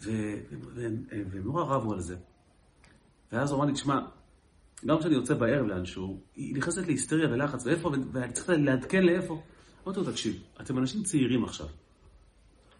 והם 0.02 1.42
נורא 1.44 1.64
רבו 1.64 1.92
על 1.92 2.00
זה. 2.00 2.16
ואז 3.32 3.50
הוא 3.50 3.58
אמר 3.58 3.66
לי, 3.66 3.72
תשמע, 3.72 4.00
גם 4.86 4.98
כשאני 4.98 5.14
יוצא 5.14 5.34
בערב 5.34 5.66
לאנשהו, 5.66 6.20
היא 6.34 6.56
נכנסת 6.56 6.86
להיסטריה 6.86 7.28
ולחץ, 7.28 7.66
ואיפה, 7.66 7.90
ואני 8.12 8.32
צריך 8.32 8.48
לעדכן 8.48 9.02
לאיפה. 9.02 9.42
אמרתי 9.84 10.00
לו, 10.00 10.10
תקשיב, 10.10 10.42
אתם 10.60 10.78
אנשים 10.78 11.02
צעירים 11.02 11.44
עכשיו, 11.44 11.66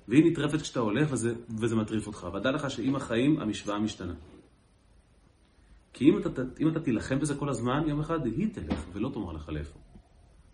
והיא 0.09 0.33
נטרפת 0.33 0.61
כשאתה 0.61 0.81
הולך 0.81 1.13
וזה, 1.13 1.35
וזה 1.61 1.77
מטריף 1.77 2.07
אותך. 2.07 2.27
ודע 2.35 2.51
לך 2.51 2.71
שעם 2.71 2.97
החיים 2.97 3.41
המשוואה 3.41 3.79
משתנה. 3.79 4.15
כי 5.93 6.11
אם 6.11 6.19
אתה, 6.19 6.43
אם 6.61 6.69
אתה 6.69 6.81
תילחם 6.81 7.19
בזה 7.19 7.35
כל 7.35 7.49
הזמן, 7.49 7.83
יום 7.87 8.01
אחד 8.01 8.27
היא 8.27 8.55
תלך 8.55 8.85
ולא 8.93 9.11
תאמר 9.15 9.33
לך 9.33 9.49
לאיפה. 9.49 9.79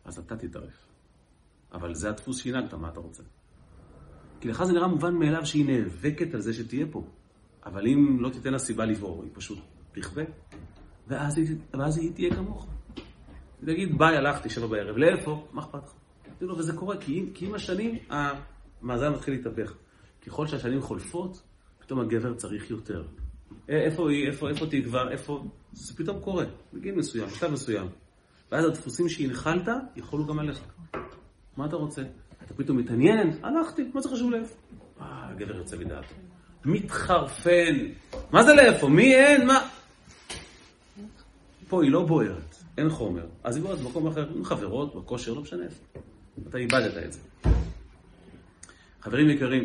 אז 0.04 0.18
אתה 0.18 0.36
תטרף. 0.36 0.86
אבל 1.72 1.94
זה 1.94 2.08
הדפוס 2.08 2.38
שהנהגת, 2.38 2.74
מה 2.74 2.88
אתה 2.88 3.00
רוצה? 3.00 3.22
כי 4.40 4.48
לך 4.48 4.64
זה 4.64 4.72
נראה 4.72 4.86
מובן 4.86 5.14
מאליו 5.14 5.46
שהיא 5.46 5.66
נאבקת 5.66 6.34
על 6.34 6.40
זה 6.40 6.54
שתהיה 6.54 6.86
פה. 6.90 7.04
אבל 7.66 7.86
אם 7.86 8.16
לא 8.20 8.30
תיתן 8.30 8.52
לה 8.52 8.58
סיבה 8.58 8.84
לברור, 8.84 9.22
היא 9.22 9.30
פשוט 9.34 9.58
תכבה, 9.92 10.22
ואז 11.06 11.40
ואז 11.74 11.98
היא 11.98 12.12
תהיה 12.14 12.34
כמוך. 12.34 12.66
היא 12.96 13.66
תגיד, 13.66 13.98
ביי, 13.98 14.16
הלכתי 14.16 14.50
שבע 14.50 14.66
בערב, 14.66 14.96
לאיפה? 14.96 15.48
מה 15.52 15.62
אכפת 15.62 15.84
לך? 15.84 15.92
לו, 16.40 16.58
וזה 16.58 16.72
קורה, 16.72 16.96
כי, 16.96 17.30
כי 17.34 17.46
עם 17.46 17.54
השנים 17.54 17.98
המאזן 18.10 19.12
מתחיל 19.12 19.34
להתהפך. 19.34 19.74
ככל 20.26 20.46
שהשנים 20.46 20.82
חולפות, 20.82 21.42
פתאום 21.78 22.00
הגבר 22.00 22.34
צריך 22.34 22.70
יותר. 22.70 23.04
איפה 23.68 24.10
היא, 24.10 24.26
איפה, 24.26 24.48
איפה 24.48 24.66
תקווה, 24.66 25.10
איפה... 25.10 25.44
זה 25.72 25.96
פתאום 25.96 26.20
קורה, 26.20 26.44
בגיל 26.72 26.94
מסוים, 26.94 27.26
בשלב 27.26 27.52
מסוים. 27.52 27.88
ואז 28.52 28.64
הדפוסים 28.64 29.08
שהנחלת, 29.08 29.68
יכולו 29.96 30.26
גם 30.26 30.38
עליך. 30.38 30.60
מה 31.56 31.66
אתה 31.66 31.76
רוצה? 31.76 32.02
אתה 32.44 32.54
פתאום 32.54 32.78
מתעניין, 32.78 33.38
הלכתי, 33.42 33.82
מה 33.94 34.00
זה 34.00 34.08
חשוב 34.08 34.30
לאיפה? 34.30 34.54
אה, 35.00 35.28
הגבר 35.30 35.56
יוצא 35.56 35.76
מדעתו. 35.76 36.14
מתחרפן. 36.64 37.74
מה 38.32 38.42
זה 38.42 38.54
לאיפה? 38.54 38.88
מי 38.88 39.14
אין? 39.14 39.46
מה? 39.46 39.68
פה 41.68 41.82
היא 41.82 41.90
לא 41.90 42.02
בוערת, 42.02 42.56
אין 42.78 42.88
חומר. 42.88 43.26
אז 43.44 43.56
היא 43.56 43.64
בוערת 43.64 43.78
במקום 43.78 44.06
אחר, 44.06 44.28
עם 44.34 44.44
חברות, 44.44 44.94
בכושר, 44.94 45.34
לא 45.34 45.42
משנה 45.42 45.64
איפה. 45.64 46.00
אתה 46.48 46.58
איבדת 46.58 47.04
את 47.04 47.12
זה. 47.12 47.20
חברים 49.00 49.30
יקרים, 49.30 49.64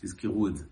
תזכרו 0.00 0.48
את 0.48 0.56
זה. 0.56 0.64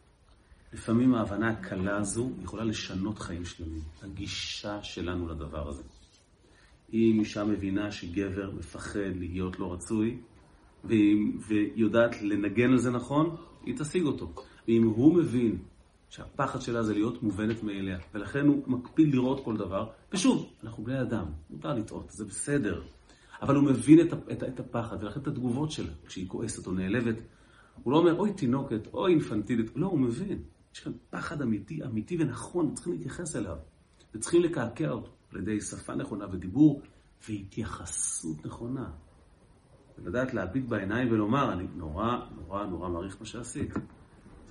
לפעמים 0.77 1.15
ההבנה 1.15 1.51
הקלה 1.51 1.97
הזו 1.97 2.31
יכולה 2.43 2.65
לשנות 2.65 3.19
חיים 3.19 3.45
שלמים. 3.45 3.81
הגישה 4.03 4.83
שלנו 4.83 5.29
לדבר 5.29 5.69
הזה. 5.69 5.83
אם 6.93 7.17
אישה 7.21 7.45
מבינה 7.45 7.91
שגבר 7.91 8.51
מפחד 8.51 9.17
להיות 9.19 9.59
לא 9.59 9.73
רצוי, 9.73 10.19
ויודעת 11.49 12.23
לנגן 12.23 12.71
על 12.71 12.79
זה 12.79 12.91
נכון, 12.91 13.37
היא 13.65 13.77
תשיג 13.79 14.05
אותו. 14.05 14.33
ואם 14.69 14.87
הוא 14.87 15.15
מבין 15.15 15.59
שהפחד 16.09 16.61
שלה 16.61 16.83
זה 16.83 16.95
להיות 16.95 17.23
מובנת 17.23 17.62
מאליה, 17.62 17.99
ולכן 18.15 18.47
הוא 18.47 18.62
מקפיד 18.67 19.15
לראות 19.15 19.45
כל 19.45 19.57
דבר, 19.57 19.89
ושוב, 20.12 20.53
אנחנו 20.65 20.85
בני 20.85 21.01
אדם, 21.01 21.27
מותר 21.51 21.75
לטעות, 21.75 22.11
זה 22.11 22.25
בסדר. 22.25 22.83
אבל 23.43 23.55
הוא 23.55 23.65
מבין 23.65 24.01
את, 24.01 24.12
את, 24.33 24.43
את 24.43 24.61
הפחד, 24.61 24.97
ולכן 25.01 25.21
את 25.21 25.27
התגובות 25.27 25.71
שלה, 25.71 25.93
כשהיא 26.07 26.29
כועסת 26.29 26.67
או 26.67 26.73
נעלבת. 26.73 27.17
הוא 27.83 27.93
לא 27.93 27.99
אומר, 27.99 28.19
אוי 28.19 28.33
תינוקת, 28.33 28.87
אוי 28.95 29.12
אינפנטילית, 29.12 29.71
לא, 29.77 29.87
הוא 29.87 29.99
מבין. 29.99 30.43
יש 30.77 30.81
כאן 30.81 30.93
פחד 31.11 31.43
אמיתי, 31.43 31.85
אמיתי 31.85 32.17
ונכון, 32.21 32.75
צריכים 32.75 32.93
להתייחס 32.93 33.37
אליו. 33.37 33.57
וצריכים 34.15 34.43
לקעקע 34.43 34.91
אותו 34.91 35.11
על 35.33 35.39
ידי 35.39 35.61
שפה 35.61 35.95
נכונה 35.95 36.27
ודיבור 36.33 36.83
והתייחסות 37.29 38.47
נכונה. 38.47 38.91
ולדעת 39.99 40.35
להביט 40.35 40.65
בעיניים 40.69 41.12
ולומר, 41.12 41.53
אני 41.53 41.67
נורא, 41.75 42.17
נורא, 42.37 42.67
נורא 42.67 42.89
מעריך 42.89 43.17
מה 43.21 43.27
שעשית. 43.27 43.75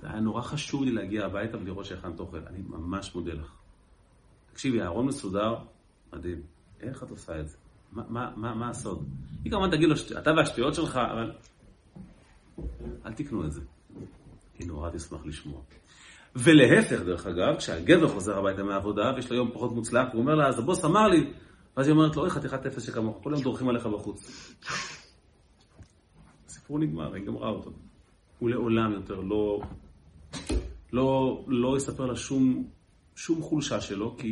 זה 0.00 0.10
היה 0.10 0.20
נורא 0.20 0.42
חשוב 0.42 0.84
לי 0.84 0.92
להגיע 0.92 1.24
הביתה 1.24 1.58
ולראות 1.58 1.84
שהכנת 1.84 2.20
אוכל. 2.20 2.46
אני 2.46 2.58
ממש 2.68 3.14
מודה 3.14 3.32
לך. 3.32 3.52
תקשיבי, 4.52 4.82
הארון 4.82 5.06
מסודר, 5.06 5.54
מדהים. 6.12 6.42
איך 6.80 7.02
את 7.02 7.10
עושה 7.10 7.40
את 7.40 7.48
זה? 7.48 7.56
מה, 7.92 8.02
מה, 8.08 8.32
מה, 8.36 8.54
מה 8.54 8.70
הסוד? 8.70 9.08
היא 9.44 9.52
כמובן 9.52 9.70
תגיד 9.70 9.88
לו, 9.88 9.94
אתה 10.18 10.30
והשטויות 10.36 10.74
שלך, 10.74 10.96
אבל 10.96 11.32
אל 13.06 13.12
תקנו 13.12 13.44
את 13.44 13.52
זה. 13.52 13.60
היא 14.58 14.66
נורא 14.66 14.90
תשמח 14.90 15.20
לשמוע. 15.26 15.60
ולהפך, 16.36 17.02
דרך 17.02 17.26
אגב, 17.26 17.56
כשהגבר 17.58 18.08
חוזר 18.08 18.38
הביתה 18.38 18.62
מהעבודה, 18.62 19.12
ויש 19.16 19.30
לו 19.30 19.36
יום 19.36 19.50
פחות 19.52 19.72
מוצלח, 19.72 20.08
הוא 20.12 20.20
אומר 20.20 20.34
לה, 20.34 20.48
אז 20.48 20.58
הבוס 20.58 20.84
אמר 20.84 21.08
לי, 21.08 21.32
ואז 21.76 21.86
היא 21.86 21.94
אומרת 21.94 22.16
לו, 22.16 22.22
אוי, 22.22 22.30
חתיכת 22.30 22.66
אפס 22.66 22.82
שכמוך, 22.82 23.18
כל 23.22 23.34
היום 23.34 23.42
דורכים 23.42 23.68
עליך 23.68 23.86
בחוץ. 23.86 24.52
הסיפור 26.46 26.78
נגמר, 26.78 27.14
היא 27.14 27.26
גמרה 27.26 27.48
אותו. 27.48 27.70
הוא 28.38 28.50
לעולם 28.50 28.92
יותר 28.92 29.20
לא, 29.20 29.60
לא, 30.92 31.44
לא 31.48 31.76
יספר 31.76 32.06
לה 32.06 32.16
שום, 32.16 32.70
שום 33.14 33.42
חולשה 33.42 33.80
שלו, 33.80 34.16
כי 34.18 34.28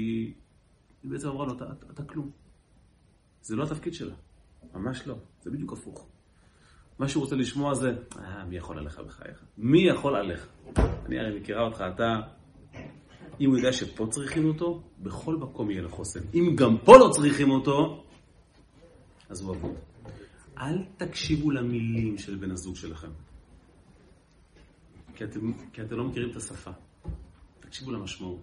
היא 1.02 1.10
בעצם 1.10 1.28
אמרה 1.28 1.46
לו, 1.46 1.52
אתה, 1.52 1.64
אתה, 1.64 1.86
אתה 1.90 2.02
כלום. 2.04 2.30
זה 3.42 3.56
לא 3.56 3.62
התפקיד 3.62 3.94
שלה, 3.94 4.14
ממש 4.74 5.06
לא, 5.06 5.14
זה 5.42 5.50
בדיוק 5.50 5.72
הפוך. 5.72 6.08
מה 6.98 7.08
שהוא 7.08 7.22
רוצה 7.22 7.36
לשמוע 7.36 7.74
זה, 7.74 7.92
אה, 8.18 8.44
מי 8.44 8.56
יכול 8.56 8.78
עליך 8.78 9.00
בחייך? 9.06 9.44
מי 9.58 9.88
יכול 9.88 10.16
עליך? 10.16 10.48
אני 11.06 11.18
הרי 11.18 11.40
מכירה 11.40 11.62
אותך, 11.62 11.84
אתה... 11.94 12.20
אם 13.40 13.48
הוא 13.48 13.56
יודע 13.56 13.72
שפה 13.72 14.06
צריכים 14.10 14.48
אותו, 14.48 14.82
בכל 14.98 15.36
מקום 15.36 15.70
יהיה 15.70 15.82
לחוסן. 15.82 16.20
אם 16.34 16.56
גם 16.56 16.78
פה 16.84 16.96
לא 16.96 17.08
צריכים 17.12 17.50
אותו, 17.50 18.04
אז 19.28 19.42
הוא 19.42 19.54
אבוד. 19.54 19.74
אל 20.58 20.84
תקשיבו 20.96 21.50
למילים 21.50 22.18
של 22.18 22.36
בן 22.36 22.50
הזוג 22.50 22.76
שלכם. 22.76 23.10
כי 25.14 25.24
אתם, 25.24 25.52
כי 25.72 25.82
אתם 25.82 25.96
לא 25.96 26.04
מכירים 26.04 26.30
את 26.30 26.36
השפה. 26.36 26.70
תקשיבו 27.60 27.92
למשמעות. 27.92 28.40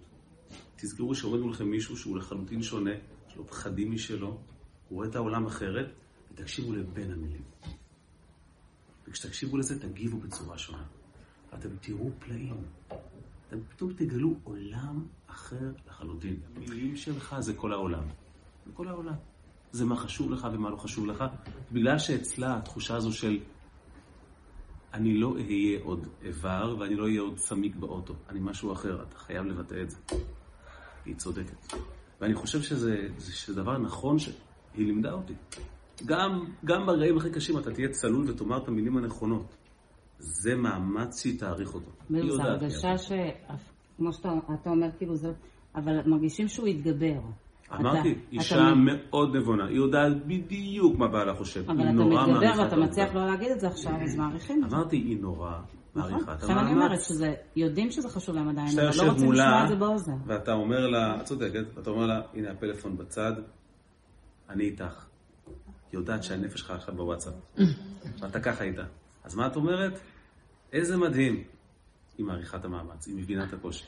תזכרו 0.76 1.14
שעומד 1.14 1.40
מולכם 1.40 1.68
מישהו 1.68 1.96
שהוא 1.96 2.16
לחלוטין 2.16 2.62
שונה, 2.62 2.90
יש 3.28 3.36
לו 3.36 3.46
פחדים 3.46 3.92
משלו, 3.92 4.28
הוא 4.28 4.38
רואה 4.90 5.08
את 5.08 5.16
העולם 5.16 5.46
אחרת, 5.46 5.86
ותקשיבו 6.32 6.72
לבין 6.72 7.12
המילים. 7.12 7.42
וכשתקשיבו 9.08 9.56
לזה, 9.56 9.80
תגיבו 9.80 10.18
בצורה 10.18 10.58
שונה. 10.58 10.84
ואתם 11.52 11.68
תראו 11.80 12.10
פלאים. 12.18 12.62
אתם 13.48 13.58
פתאום 13.68 13.92
תגלו 13.92 14.34
עולם 14.44 15.06
אחר 15.26 15.72
לחלוטין. 15.88 16.36
המילים 16.56 16.96
שלך 16.96 17.36
זה 17.40 17.54
כל 17.54 17.72
העולם. 17.72 18.02
זה 18.66 18.72
כל 18.74 18.88
העולם. 18.88 19.14
זה 19.72 19.84
מה 19.84 19.96
חשוב 19.96 20.30
לך 20.30 20.48
ומה 20.52 20.70
לא 20.70 20.76
חשוב 20.76 21.06
לך, 21.06 21.24
בגלל 21.72 21.98
שאצלה 21.98 22.56
התחושה 22.56 22.96
הזו 22.96 23.12
של 23.12 23.38
אני 24.94 25.18
לא 25.18 25.34
אהיה 25.34 25.80
עוד 25.82 26.06
איבר 26.22 26.76
ואני 26.78 26.94
לא 26.94 27.04
אהיה 27.04 27.20
עוד 27.20 27.38
סמיק 27.38 27.76
באוטו, 27.76 28.14
אני 28.28 28.40
משהו 28.42 28.72
אחר, 28.72 29.02
אתה 29.02 29.18
חייב 29.18 29.44
לבטא 29.44 29.82
את 29.82 29.90
זה. 29.90 29.96
היא 31.04 31.16
צודקת. 31.16 31.72
ואני 32.20 32.34
חושב 32.34 32.62
שזה, 32.62 33.08
שזה 33.20 33.54
דבר 33.54 33.78
נכון 33.78 34.18
שהיא 34.18 34.34
לימדה 34.76 35.12
אותי. 35.12 35.34
גם, 36.06 36.44
גם 36.64 36.86
ברגעים 36.86 37.16
הכי 37.16 37.30
קשים 37.30 37.58
אתה 37.58 37.72
תהיה 37.72 37.88
צלול 37.88 38.30
ותאמר 38.30 38.62
את 38.62 38.68
המילים 38.68 38.96
הנכונות. 38.96 39.54
זה 40.18 40.54
מאמץ 40.56 41.22
שהיא 41.22 41.38
תעריך 41.38 41.74
אותו. 41.74 41.90
זו 42.10 42.42
הרגשה 42.42 42.98
ש... 42.98 43.12
כמו 43.96 44.12
שאתה 44.12 44.70
אומר, 44.70 44.88
כאילו 44.98 45.16
זה... 45.16 45.32
אבל 45.74 46.00
מרגישים 46.06 46.48
שהוא 46.48 46.68
יתגבר. 46.68 47.20
אמרתי, 47.74 48.14
אישה 48.32 48.72
מאוד 48.74 49.36
נבונה, 49.36 49.66
היא 49.66 49.76
יודעת 49.76 50.26
בדיוק 50.26 50.98
מה 50.98 51.08
בעלה 51.08 51.34
חושב. 51.34 51.70
אבל 51.70 51.80
אתה 51.80 51.92
מתגבר 51.92 52.62
ואתה 52.62 52.76
מצליח 52.76 53.14
לא 53.14 53.26
להגיד 53.26 53.50
את 53.50 53.60
זה 53.60 53.66
עכשיו, 53.66 53.92
אז 54.02 54.16
מעריכים 54.16 54.64
את 54.64 54.70
זה. 54.70 54.76
אמרתי, 54.76 54.96
היא 54.96 55.20
נורא 55.20 55.58
מעריכה 55.94 56.34
את 56.34 56.42
המאמץ. 56.42 56.58
אני 56.58 56.72
אומרת 56.72 56.98
יודעים 57.56 57.90
שזה 57.90 58.08
חשוב 58.08 58.34
להם 58.34 58.48
עדיין, 58.48 58.78
אבל 58.78 59.06
לא 59.06 59.10
רוצים 59.12 59.32
לשמוע 59.32 59.62
את 59.64 59.68
זה 59.68 59.76
באוזן. 59.76 60.16
ואתה 60.26 60.52
אומר 60.52 60.86
לה, 60.86 61.20
את 61.20 61.24
צודקת, 61.24 61.64
ואתה 61.74 61.90
אומר 61.90 62.06
לה, 62.06 62.20
הנה 62.34 62.50
הפלאפון 62.50 62.96
בצד, 62.96 63.32
אני 64.48 64.64
איתך. 64.64 65.06
יודעת 65.92 66.22
שהנפש 66.22 66.60
שלך 66.60 66.70
עכשיו 66.70 66.94
בוואטסאפ. 66.94 67.34
ואתה 68.20 68.40
ככה 68.40 68.64
איתה. 68.64 68.84
אז 69.24 69.34
מה 69.34 69.46
את 69.46 69.56
אומרת? 69.56 70.00
איזה 70.72 70.96
מדהים. 70.96 71.44
היא 72.18 72.26
מעריכה 72.26 72.56
את 72.56 72.64
המאמץ, 72.64 73.06
היא 73.06 73.16
מבינה 73.16 73.44
את 73.44 73.52
הקושי. 73.52 73.84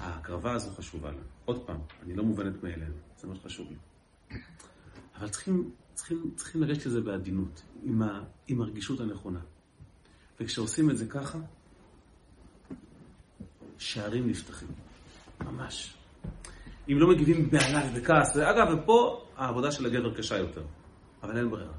ההקרבה 0.00 0.52
הזו 0.52 0.70
חשובה 0.70 1.10
לה. 1.10 1.22
עוד 1.44 1.66
פעם, 1.66 1.78
אני 2.02 2.14
לא 2.14 2.24
מובנת 2.24 2.62
מאליה, 2.62 2.88
זה 3.16 3.28
מה 3.28 3.34
שחשוב 3.34 3.68
לי. 3.70 3.76
אבל 5.18 5.28
צריכים, 5.28 5.70
צריכים, 5.94 6.30
צריכים 6.36 6.62
לגשת 6.62 6.86
לזה 6.86 7.00
בעדינות, 7.00 7.62
עם, 7.82 8.02
ה, 8.02 8.20
עם 8.46 8.60
הרגישות 8.60 9.00
הנכונה. 9.00 9.40
וכשעושים 10.40 10.90
את 10.90 10.98
זה 10.98 11.06
ככה, 11.06 11.38
שערים 13.78 14.28
נפתחים. 14.28 14.68
ממש. 15.40 15.94
אם 16.88 16.98
לא 16.98 17.08
מגיבים 17.08 17.50
בעלה 17.50 17.82
ובכעס, 17.90 18.36
ואגב, 18.36 18.66
ופה 18.78 19.26
העבודה 19.36 19.72
של 19.72 19.86
הגבר 19.86 20.14
קשה 20.14 20.36
יותר. 20.36 20.62
אבל 21.22 21.36
אין 21.36 21.50
ברירה. 21.50 21.72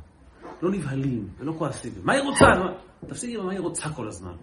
לא 0.61 0.71
נבהלים 0.71 1.29
ולא 1.37 1.53
כועסים. 1.57 1.93
מה 2.03 2.13
היא 2.13 2.21
רוצה? 2.21 2.45
תפסיקי 3.07 3.37
עם 3.37 3.45
מה 3.45 3.51
היא 3.51 3.59
רוצה 3.59 3.89
כל 3.89 4.07
הזמן. 4.07 4.35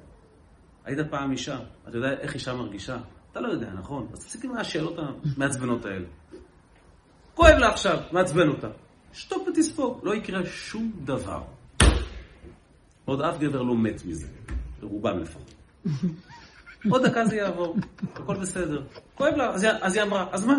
היית 0.84 0.98
פעם 1.10 1.30
אישה, 1.32 1.58
אתה 1.88 1.96
יודע 1.96 2.10
איך 2.20 2.34
אישה 2.34 2.54
מרגישה? 2.54 2.98
אתה 3.32 3.40
לא 3.40 3.48
יודע, 3.48 3.70
נכון? 3.72 4.08
אז 4.12 4.18
תפסיקי 4.24 4.46
עם 4.46 4.56
השאלות 4.56 4.96
המעצבנות 4.98 5.84
האלה. 5.84 6.06
כואב 7.34 7.54
לה 7.58 7.68
עכשיו, 7.68 7.98
מעצבן 8.12 8.48
אותה. 8.48 8.68
שתוק 9.12 9.48
ותספוג, 9.48 10.00
לא 10.02 10.14
יקרה 10.14 10.46
שום 10.46 10.92
דבר. 11.04 11.42
עוד 13.04 13.20
אף 13.20 13.38
גבר 13.38 13.62
לא 13.62 13.76
מת 13.76 14.04
מזה, 14.04 14.26
רובם 14.82 15.18
לפחות. 15.18 15.54
עוד 16.90 17.06
דקה 17.06 17.24
זה 17.24 17.36
יעבור, 17.36 17.76
הכל 18.14 18.36
בסדר. 18.36 18.82
כואב 19.14 19.34
לה, 19.34 19.54
אז 19.80 19.94
היא 19.94 20.02
אמרה, 20.02 20.26
אז 20.32 20.46
מה? 20.46 20.54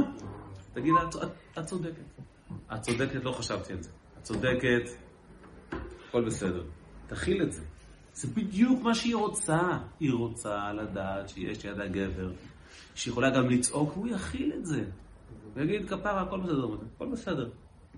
תגיד 0.73 0.93
לה, 0.93 1.29
את 1.59 1.65
צודקת. 1.65 2.01
את 2.73 2.81
צודקת, 2.81 3.23
לא 3.23 3.31
חשבתי 3.31 3.73
על 3.73 3.81
זה. 3.81 3.89
צודקת, 4.21 4.89
הכל 6.09 6.25
בסדר. 6.25 6.63
תכיל 7.07 7.43
את 7.43 7.51
זה. 7.51 7.61
זה 8.13 8.27
בדיוק 8.27 8.83
מה 8.83 8.95
שהיא 8.95 9.15
רוצה. 9.15 9.59
היא 9.99 10.13
רוצה 10.13 10.73
לדעת 10.73 11.29
שיש 11.29 11.65
לידה 11.65 11.87
גבר, 11.87 12.31
שיכולה 12.95 13.29
גם 13.29 13.49
לצעוק, 13.49 13.97
והוא 13.97 14.07
יכיל 14.07 14.53
את 14.57 14.65
זה. 14.65 14.83
ויגיד, 15.55 15.89
כפרה, 15.89 16.21
הכל 16.21 16.39
בסדר, 16.39 16.67
הכל 16.95 17.07
בסדר. 17.11 17.49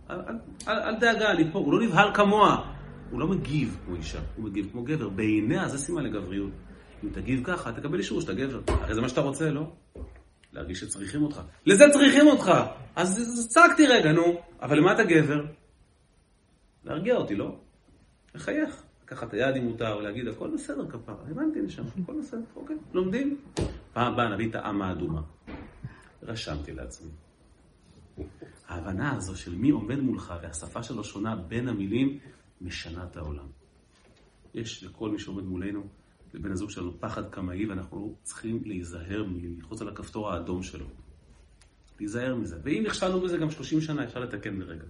אל, 0.09 0.15
אל, 0.15 0.35
אל, 0.67 0.79
אל 0.79 0.99
דאגה, 0.99 1.31
אני 1.31 1.51
פה, 1.51 1.59
הוא 1.59 1.73
לא 1.73 1.85
נבהל 1.85 2.15
כמוה. 2.15 2.73
הוא 3.11 3.19
לא 3.19 3.27
מגיב 3.27 3.77
כמו 3.85 3.95
אישה, 3.95 4.19
הוא 4.35 4.45
מגיב 4.45 4.69
כמו 4.71 4.83
גבר. 4.83 5.09
בעיניה 5.09 5.67
זה 5.67 5.77
סימן 5.77 6.03
לגבריות. 6.03 6.51
אם 7.03 7.09
תגיב 7.09 7.43
ככה, 7.43 7.71
תקבל 7.71 7.97
אישור 7.97 8.21
שאתה 8.21 8.33
גבר. 8.33 8.61
הרי 8.67 8.95
זה 8.95 9.01
מה 9.01 9.09
שאתה 9.09 9.21
רוצה, 9.21 9.49
לא? 9.49 9.71
להרגיש 10.53 10.79
שצריכים 10.79 11.23
אותך. 11.23 11.41
לזה 11.65 11.85
צריכים 11.93 12.27
אותך! 12.27 12.51
אז 12.95 13.47
צעקתי 13.49 13.87
רגע, 13.87 14.11
נו. 14.11 14.41
אבל 14.61 14.77
למה 14.77 14.93
אתה 14.93 15.03
גבר? 15.03 15.45
להרגיע 16.85 17.15
אותי, 17.15 17.35
לא? 17.35 17.59
לחייך. 18.35 18.83
לקחת 19.03 19.27
את 19.27 19.33
היד 19.33 19.55
אם 19.55 19.63
מותר, 19.63 19.97
ולהגיד, 19.99 20.27
הכל 20.27 20.53
בסדר 20.53 20.89
כפרה, 20.89 21.29
הבנתי 21.29 21.61
לשם, 21.61 21.83
הכל 22.03 22.19
בסדר, 22.19 22.41
אוקיי, 22.55 22.75
לומדים. 22.93 23.41
פעם 23.93 24.13
הבאה 24.13 24.33
נביא 24.33 24.49
את 24.49 24.55
העם 24.55 24.81
האדומה. 24.81 25.21
רשמתי 26.23 26.73
לעצמי. 26.73 27.11
ההבנה 28.67 29.15
הזו 29.15 29.35
של 29.35 29.55
מי 29.55 29.69
עומד 29.69 29.99
מולך 29.99 30.33
והשפה 30.41 30.83
שלו 30.83 31.03
שונה 31.03 31.35
בין 31.35 31.67
המילים, 31.67 32.19
משנה 32.61 33.03
את 33.03 33.17
העולם. 33.17 33.47
יש 34.53 34.83
לכל 34.83 35.09
מי 35.09 35.19
שעומד 35.19 35.43
מולנו, 35.43 35.83
לבן 36.33 36.51
הזוג 36.51 36.69
שלנו, 36.69 36.99
פחד 36.99 37.29
קמאי, 37.29 37.65
ואנחנו 37.65 38.15
צריכים 38.23 38.61
להיזהר 38.65 39.25
מלחוץ 39.27 39.81
על 39.81 39.89
הכפתור 39.89 40.31
האדום 40.31 40.63
שלו. 40.63 40.85
להיזהר 41.99 42.35
מזה. 42.35 42.57
ואם 42.63 42.83
נכשלנו 42.85 43.21
בזה 43.21 43.37
גם 43.37 43.51
30 43.51 43.81
שנה, 43.81 44.03
אפשר 44.03 44.19
לתקן 44.19 44.59
ברגע. 44.59 44.85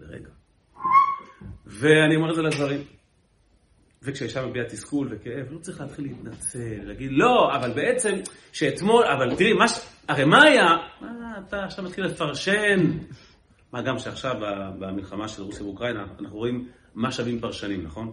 ברגע. 0.00 0.30
ואני 1.66 2.16
אומר 2.16 2.30
את 2.30 2.34
זה 2.34 2.42
לגברים. 2.42 2.80
וכשאישה 4.02 4.46
מביעה 4.46 4.64
תסכול 4.64 5.08
וכאב, 5.10 5.46
לא 5.50 5.58
צריך 5.58 5.80
להתחיל 5.80 6.04
להתנצל, 6.04 6.80
להגיד, 6.82 7.10
לא, 7.12 7.56
אבל 7.56 7.72
בעצם, 7.72 8.14
שאתמול, 8.52 9.04
אבל 9.04 9.36
תראי, 9.36 9.52
מה, 9.52 9.64
הרי 10.08 10.24
מה 10.24 10.42
היה? 10.42 10.66
מה, 11.00 11.34
אתה 11.48 11.64
עכשיו 11.64 11.84
מתחיל 11.84 12.04
לפרשן. 12.04 12.98
מה 13.72 13.82
גם 13.82 13.98
שעכשיו, 13.98 14.34
במלחמה 14.78 15.28
של 15.28 15.42
רוסיה 15.42 15.66
ואוקראינה, 15.66 16.04
אנחנו 16.20 16.38
רואים 16.38 16.68
מה 16.94 17.12
שווים 17.12 17.40
פרשנים, 17.40 17.82
נכון? 17.82 18.12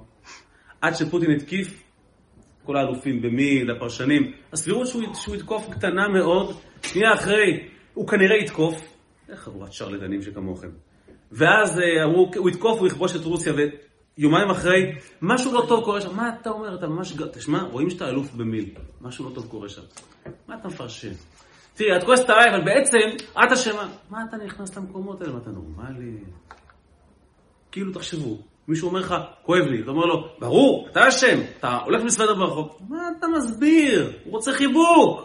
עד 0.82 0.96
שפוטין 0.96 1.32
התקיף, 1.32 1.84
כל 2.64 2.78
האלופים 2.78 3.22
במי, 3.22 3.64
לפרשנים, 3.64 4.32
הסבירות 4.54 4.88
שהוא, 4.88 5.14
שהוא 5.14 5.36
יתקוף 5.36 5.70
קטנה 5.70 6.08
מאוד, 6.08 6.56
שנייה 6.82 7.14
אחרי, 7.14 7.68
הוא 7.94 8.08
כנראה 8.08 8.38
יתקוף. 8.38 8.98
חבורת 9.36 9.74
שרלדנים 9.74 10.22
שכמוכם. 10.22 10.70
ואז 11.36 11.80
אה, 11.80 12.04
אמרו, 12.04 12.32
הוא 12.38 12.50
יתקוף, 12.50 12.80
הוא 12.80 12.88
יכבוש 12.88 13.16
את 13.16 13.22
רוסיה, 13.24 13.54
ויומיים 14.18 14.50
אחרי, 14.50 14.96
משהו 15.22 15.54
לא 15.54 15.66
טוב 15.68 15.84
קורה 15.84 16.02
שם. 16.02 16.16
מה 16.16 16.30
אתה 16.42 16.50
אומר? 16.50 16.76
אתה 16.76 16.88
ממש... 16.88 17.14
תשמע, 17.34 17.62
רואים 17.62 17.90
שאתה 17.90 18.10
אלוף 18.10 18.34
במיל. 18.34 18.70
משהו 19.02 19.30
לא 19.30 19.36
טוב 19.36 19.48
קורה 19.48 19.70
שם. 19.70 19.82
מה 20.48 20.56
אתה 20.56 20.68
מפרשן? 20.68 21.12
תראי, 21.74 21.98
את 21.98 22.04
כועסת 22.04 22.30
עליי, 22.30 22.50
אבל 22.56 22.66
בעצם, 22.66 23.26
את 23.32 23.52
אשמה. 23.52 23.90
מה 24.10 24.24
אתה 24.30 24.38
נכנס 24.38 24.78
למקומות 24.78 25.22
האלה? 25.22 25.34
מה 25.34 25.40
אתה 25.40 25.50
נורמלי? 25.50 26.18
כאילו, 27.72 27.94
תחשבו, 27.94 28.38
מישהו 28.68 28.90
אומר 28.90 29.00
לך, 29.00 29.16
כואב 29.44 29.62
לי, 29.62 29.82
אתה 29.82 29.92
אומר 29.92 30.06
לו, 30.06 30.28
ברור, 30.40 30.88
אתה 30.92 31.08
אשם, 31.08 31.40
אתה 31.60 31.78
הולך 31.86 32.04
מסוודר 32.04 32.34
ברחוב, 32.34 32.78
מה 32.90 33.10
אתה 33.20 33.28
מסביר? 33.28 34.12
הוא 34.24 34.34
רוצה 34.34 34.54
חיבוק. 34.54 35.22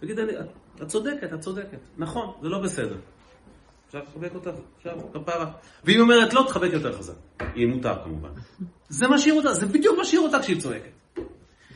תגיד, 0.00 0.18
את 0.82 0.86
צודקת, 0.86 1.32
את 1.34 1.40
צודקת, 1.40 1.78
נכון, 1.98 2.32
זה 2.42 2.48
לא 2.48 2.58
בסדר. 2.58 2.96
אפשר 3.88 3.98
לחבק 3.98 4.34
אותך, 4.34 4.50
אפשר, 4.78 4.94
כפרה. 5.14 5.52
והיא 5.84 6.00
אומרת, 6.00 6.34
לא, 6.34 6.44
תחבק 6.48 6.70
יותר 6.72 6.98
חזק. 6.98 7.14
היא 7.54 7.66
מותר 7.66 8.04
כמובן. 8.04 8.28
זה 8.88 9.08
מה 9.08 9.18
שהיא 9.18 9.32
רוצה, 9.32 9.54
זה 9.54 9.66
בדיוק 9.66 9.98
מה 9.98 10.04
שהיא 10.04 10.20
רוצה 10.20 10.40
כשהיא 10.40 10.60
צועקת. 10.60 10.90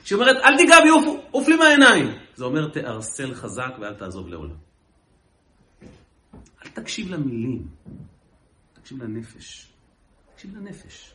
כשהיא 0.05 0.19
אומרת, 0.19 0.37
אל 0.37 0.57
תיגע 0.57 0.77
בי, 0.83 0.89
עוף, 1.31 1.49
לי 1.49 1.57
מהעיניים. 1.57 2.07
זה 2.35 2.45
אומר, 2.45 2.69
תארסל 2.69 3.35
חזק 3.35 3.73
ואל 3.81 3.95
תעזוב 3.95 4.29
לעולם. 4.29 4.57
אל 6.65 6.71
תקשיב 6.71 7.11
למילים, 7.11 7.69
תקשיב 8.73 9.03
לנפש. 9.03 9.73
תקשיב 10.35 10.57
לנפש. 10.57 11.15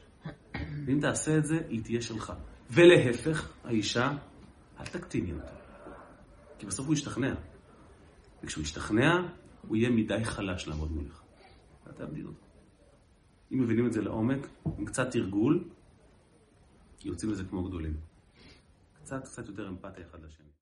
ואם 0.85 0.99
תעשה 1.01 1.37
את 1.37 1.45
זה, 1.45 1.59
היא 1.69 1.83
תהיה 1.83 2.01
שלך. 2.01 2.33
ולהפך, 2.71 3.49
האישה, 3.63 4.11
אל 4.79 4.85
תקטיני 4.85 5.33
אותו. 5.33 5.53
כי 6.59 6.65
בסוף 6.65 6.85
הוא 6.85 6.93
ישתכנע. 6.93 7.33
וכשהוא 8.43 8.63
ישתכנע, 8.63 9.21
הוא 9.67 9.75
יהיה 9.77 9.89
מדי 9.89 10.25
חלש 10.25 10.67
לעמוד 10.67 10.91
מולך. 10.91 11.21
ואל 11.85 11.93
תאבדי 11.93 12.23
אותו. 12.23 12.45
אם 13.51 13.61
מבינים 13.61 13.87
את 13.87 13.93
זה 13.93 14.01
לעומק, 14.01 14.47
עם 14.77 14.85
קצת 14.85 15.11
תרגול, 15.11 15.63
יוצאים 17.05 17.31
מזה 17.31 17.43
כמו 17.43 17.63
גדולים. 17.63 17.97
קצת, 18.93 19.23
קצת 19.23 19.47
יותר 19.47 19.69
אמפתיה 19.69 20.05
אחד 20.05 20.23
לשני. 20.23 20.56